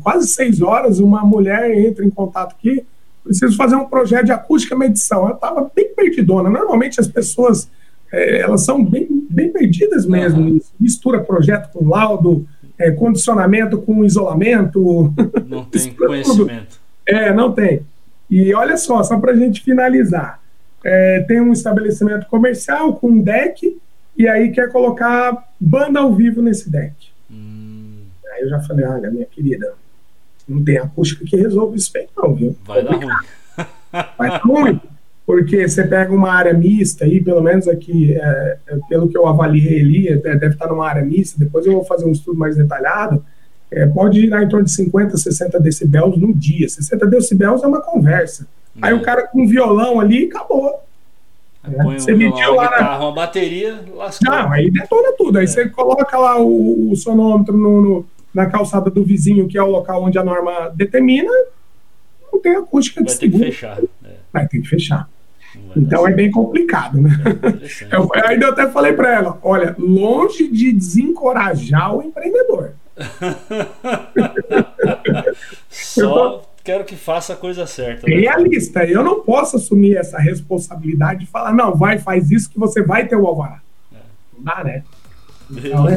quase 0.02 0.28
seis 0.28 0.60
horas, 0.60 0.98
uma 0.98 1.24
mulher 1.24 1.70
entra 1.78 2.04
em 2.04 2.10
contato 2.10 2.54
aqui, 2.58 2.84
preciso 3.22 3.56
fazer 3.56 3.76
um 3.76 3.84
projeto 3.84 4.26
de 4.26 4.32
acústica 4.32 4.76
medição. 4.76 5.28
Eu 5.28 5.34
estava 5.34 5.70
bem 5.74 5.94
perdidona. 5.94 6.48
Normalmente 6.50 7.00
as 7.00 7.08
pessoas 7.08 7.68
é, 8.12 8.40
elas 8.40 8.64
são 8.64 8.84
bem, 8.84 9.06
bem 9.30 9.50
perdidas 9.50 10.06
mesmo. 10.06 10.40
Uhum. 10.40 10.60
Mistura 10.78 11.22
projeto 11.22 11.70
com 11.72 11.88
laudo, 11.88 12.46
é, 12.78 12.90
condicionamento 12.90 13.78
com 13.78 14.04
isolamento. 14.04 15.12
Não 15.46 15.64
tem 15.70 15.92
conhecimento. 15.92 16.80
É, 17.06 17.32
não 17.32 17.52
tem. 17.52 17.82
E 18.30 18.52
olha 18.54 18.76
só, 18.76 19.02
só 19.02 19.18
para 19.18 19.32
a 19.32 19.36
gente 19.36 19.62
finalizar. 19.62 20.40
É, 20.84 21.24
tem 21.26 21.40
um 21.40 21.52
estabelecimento 21.52 22.26
comercial 22.26 22.94
com 22.94 23.08
um 23.08 23.20
deck 23.20 23.76
e 24.16 24.28
aí 24.28 24.50
quer 24.50 24.70
colocar 24.70 25.48
banda 25.60 26.00
ao 26.00 26.14
vivo 26.14 26.42
nesse 26.42 26.70
deck. 26.70 26.94
Hum. 27.30 28.04
Aí 28.32 28.42
eu 28.42 28.48
já 28.48 28.60
falei, 28.60 28.86
olha, 28.86 29.10
minha 29.10 29.26
querida, 29.26 29.74
não 30.48 30.62
tem 30.62 30.78
acústica 30.78 31.24
que 31.24 31.36
resolva 31.36 31.76
isso 31.76 31.92
bem 31.92 32.08
não, 32.16 32.34
viu? 32.34 32.56
Vai 32.64 32.84
dar 32.84 32.94
ruim. 32.94 33.06
Vai 34.18 34.28
dar 34.28 34.42
ruim 34.42 34.80
porque 35.26 35.66
você 35.68 35.84
pega 35.84 36.14
uma 36.14 36.32
área 36.32 36.54
mista 36.54 37.04
aí, 37.04 37.20
pelo 37.20 37.42
menos 37.42 37.66
aqui, 37.66 38.14
é, 38.14 38.58
é, 38.68 38.78
pelo 38.88 39.08
que 39.08 39.18
eu 39.18 39.26
avaliei 39.26 39.80
ali, 39.80 40.08
é, 40.08 40.16
deve 40.16 40.54
estar 40.54 40.68
numa 40.68 40.88
área 40.88 41.04
mista, 41.04 41.36
depois 41.36 41.66
eu 41.66 41.72
vou 41.72 41.84
fazer 41.84 42.04
um 42.04 42.12
estudo 42.12 42.38
mais 42.38 42.54
detalhado, 42.54 43.24
é, 43.68 43.84
pode 43.86 44.20
girar 44.20 44.44
em 44.44 44.48
torno 44.48 44.64
de 44.64 44.70
50, 44.70 45.16
60 45.16 45.58
decibéis 45.58 46.16
no 46.16 46.32
dia. 46.32 46.68
60 46.68 47.04
decibéis 47.08 47.64
é 47.64 47.66
uma 47.66 47.80
conversa. 47.80 48.46
Aí 48.80 48.94
o 48.94 49.02
cara 49.02 49.26
com 49.26 49.42
um 49.42 49.48
violão 49.48 49.98
ali, 49.98 50.26
acabou. 50.26 50.85
É, 51.72 51.82
põe 51.82 51.98
você 51.98 52.14
mediu 52.14 52.54
lá 52.54 52.68
guitarra, 52.68 52.98
na... 52.98 53.04
uma 53.04 53.12
bateria, 53.12 53.84
lascou. 53.94 54.30
Não, 54.30 54.52
aí 54.52 54.70
detona 54.70 55.12
tudo. 55.16 55.38
Aí 55.38 55.44
é. 55.44 55.46
você 55.46 55.68
coloca 55.68 56.18
lá 56.18 56.40
o, 56.40 56.90
o 56.90 56.96
sonômetro 56.96 57.56
no, 57.56 57.82
no, 57.82 58.06
na 58.32 58.46
calçada 58.46 58.90
do 58.90 59.04
vizinho, 59.04 59.48
que 59.48 59.58
é 59.58 59.62
o 59.62 59.70
local 59.70 60.04
onde 60.04 60.18
a 60.18 60.24
norma 60.24 60.70
determina, 60.74 61.30
não 62.32 62.40
tem 62.40 62.56
acústica 62.56 63.02
Vai 63.02 63.14
ter 63.14 63.30
que 63.30 63.38
fechar. 63.38 63.78
Vai 64.32 64.46
ter 64.46 64.60
que 64.60 64.68
fechar. 64.68 65.08
Então 65.74 66.06
é 66.06 66.12
bem 66.12 66.30
complicado, 66.30 67.00
né? 67.00 67.10
É 67.90 67.96
eu 67.96 68.10
ainda 68.26 68.48
até 68.48 68.68
falei 68.68 68.92
para 68.92 69.14
ela: 69.14 69.38
olha, 69.42 69.74
longe 69.78 70.48
de 70.48 70.70
desencorajar 70.72 71.96
o 71.96 72.02
empreendedor. 72.02 72.72
Só 75.68 76.45
quero 76.66 76.84
que 76.84 76.96
faça 76.96 77.32
a 77.32 77.36
coisa 77.36 77.64
certa. 77.64 78.08
Né? 78.08 78.16
Realista, 78.16 78.84
eu 78.84 79.04
não 79.04 79.20
posso 79.20 79.56
assumir 79.56 79.96
essa 79.96 80.18
responsabilidade 80.18 81.20
de 81.20 81.26
falar, 81.26 81.54
não, 81.54 81.74
vai, 81.74 81.98
faz 81.98 82.30
isso 82.32 82.50
que 82.50 82.58
você 82.58 82.82
vai 82.82 83.06
ter 83.06 83.14
o 83.14 83.24
alvará. 83.24 83.60
É. 83.92 83.96
Não 84.36 84.44
dá, 84.44 84.64
né? 84.64 84.82
Então, 85.48 85.88
é, 85.88 85.94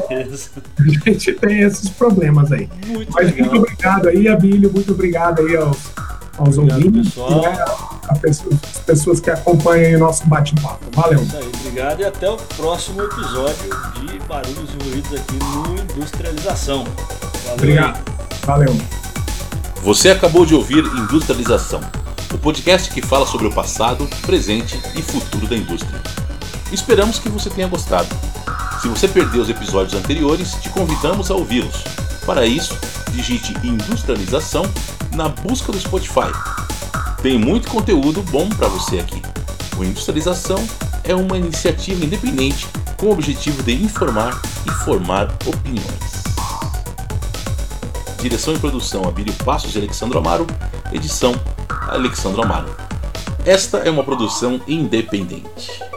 a 0.77 0.83
gente 1.11 1.33
tem 1.33 1.61
esses 1.61 1.89
problemas 1.89 2.51
aí. 2.51 2.69
Muito 2.85 3.11
Mas 3.11 3.31
legal. 3.31 3.49
muito 3.49 3.63
obrigado 3.63 4.07
aí, 4.07 4.27
Abílio, 4.27 4.71
muito 4.71 4.91
obrigado 4.91 5.41
aí 5.41 5.57
aos 5.57 5.91
aos 6.37 6.57
obrigado, 6.57 6.85
ouvintes 6.85 7.13
pessoal. 7.13 7.41
Né, 7.41 7.65
as 8.07 8.79
pessoas 8.85 9.19
que 9.19 9.29
acompanham 9.29 9.97
o 9.97 9.99
nosso 9.99 10.25
bate-papo. 10.27 10.85
Valeu. 10.93 11.21
Isso 11.21 11.35
aí, 11.35 11.51
obrigado 11.61 11.99
e 11.99 12.05
até 12.05 12.29
o 12.29 12.37
próximo 12.37 13.01
episódio 13.01 13.69
de 13.95 14.19
Barulhos 14.19 14.69
e 14.69 14.89
Ruídos 14.89 15.13
aqui 15.19 15.35
no 15.35 15.81
Industrialização. 15.81 16.83
Valeu. 16.83 17.53
Obrigado. 17.55 17.99
Valeu. 18.45 19.08
Você 19.83 20.09
acabou 20.09 20.45
de 20.45 20.53
ouvir 20.53 20.85
Industrialização, 20.85 21.79
o 22.33 22.37
podcast 22.37 22.93
que 22.93 23.01
fala 23.01 23.25
sobre 23.25 23.47
o 23.47 23.51
passado, 23.51 24.07
presente 24.25 24.77
e 24.93 25.01
futuro 25.01 25.47
da 25.47 25.55
indústria. 25.55 26.01
Esperamos 26.69 27.17
que 27.17 27.29
você 27.29 27.49
tenha 27.49 27.67
gostado. 27.67 28.09
Se 28.81 28.89
você 28.89 29.07
perdeu 29.07 29.41
os 29.41 29.49
episódios 29.49 29.93
anteriores, 29.93 30.55
te 30.55 30.69
convidamos 30.69 31.31
a 31.31 31.35
ouvi-los. 31.35 31.83
Para 32.25 32.45
isso, 32.45 32.77
digite 33.11 33.55
Industrialização 33.63 34.63
na 35.15 35.29
busca 35.29 35.71
do 35.71 35.79
Spotify. 35.79 36.31
Tem 37.21 37.39
muito 37.39 37.69
conteúdo 37.69 38.21
bom 38.23 38.49
para 38.49 38.67
você 38.67 38.99
aqui. 38.99 39.21
O 39.77 39.83
Industrialização 39.83 40.61
é 41.05 41.15
uma 41.15 41.37
iniciativa 41.37 42.03
independente 42.03 42.67
com 42.97 43.07
o 43.07 43.11
objetivo 43.13 43.63
de 43.63 43.73
informar 43.81 44.41
e 44.67 44.71
formar 44.83 45.33
opiniões. 45.45 46.28
Direção 48.21 48.53
e 48.53 48.59
produção 48.59 49.03
Abílio 49.05 49.33
Passos 49.45 49.73
e 49.75 49.77
Alexandre 49.77 50.17
Amaro, 50.17 50.45
edição 50.91 51.33
Alexandre 51.87 52.41
Amaro. 52.41 52.75
Esta 53.45 53.77
é 53.77 53.89
uma 53.89 54.03
produção 54.03 54.59
independente. 54.67 55.88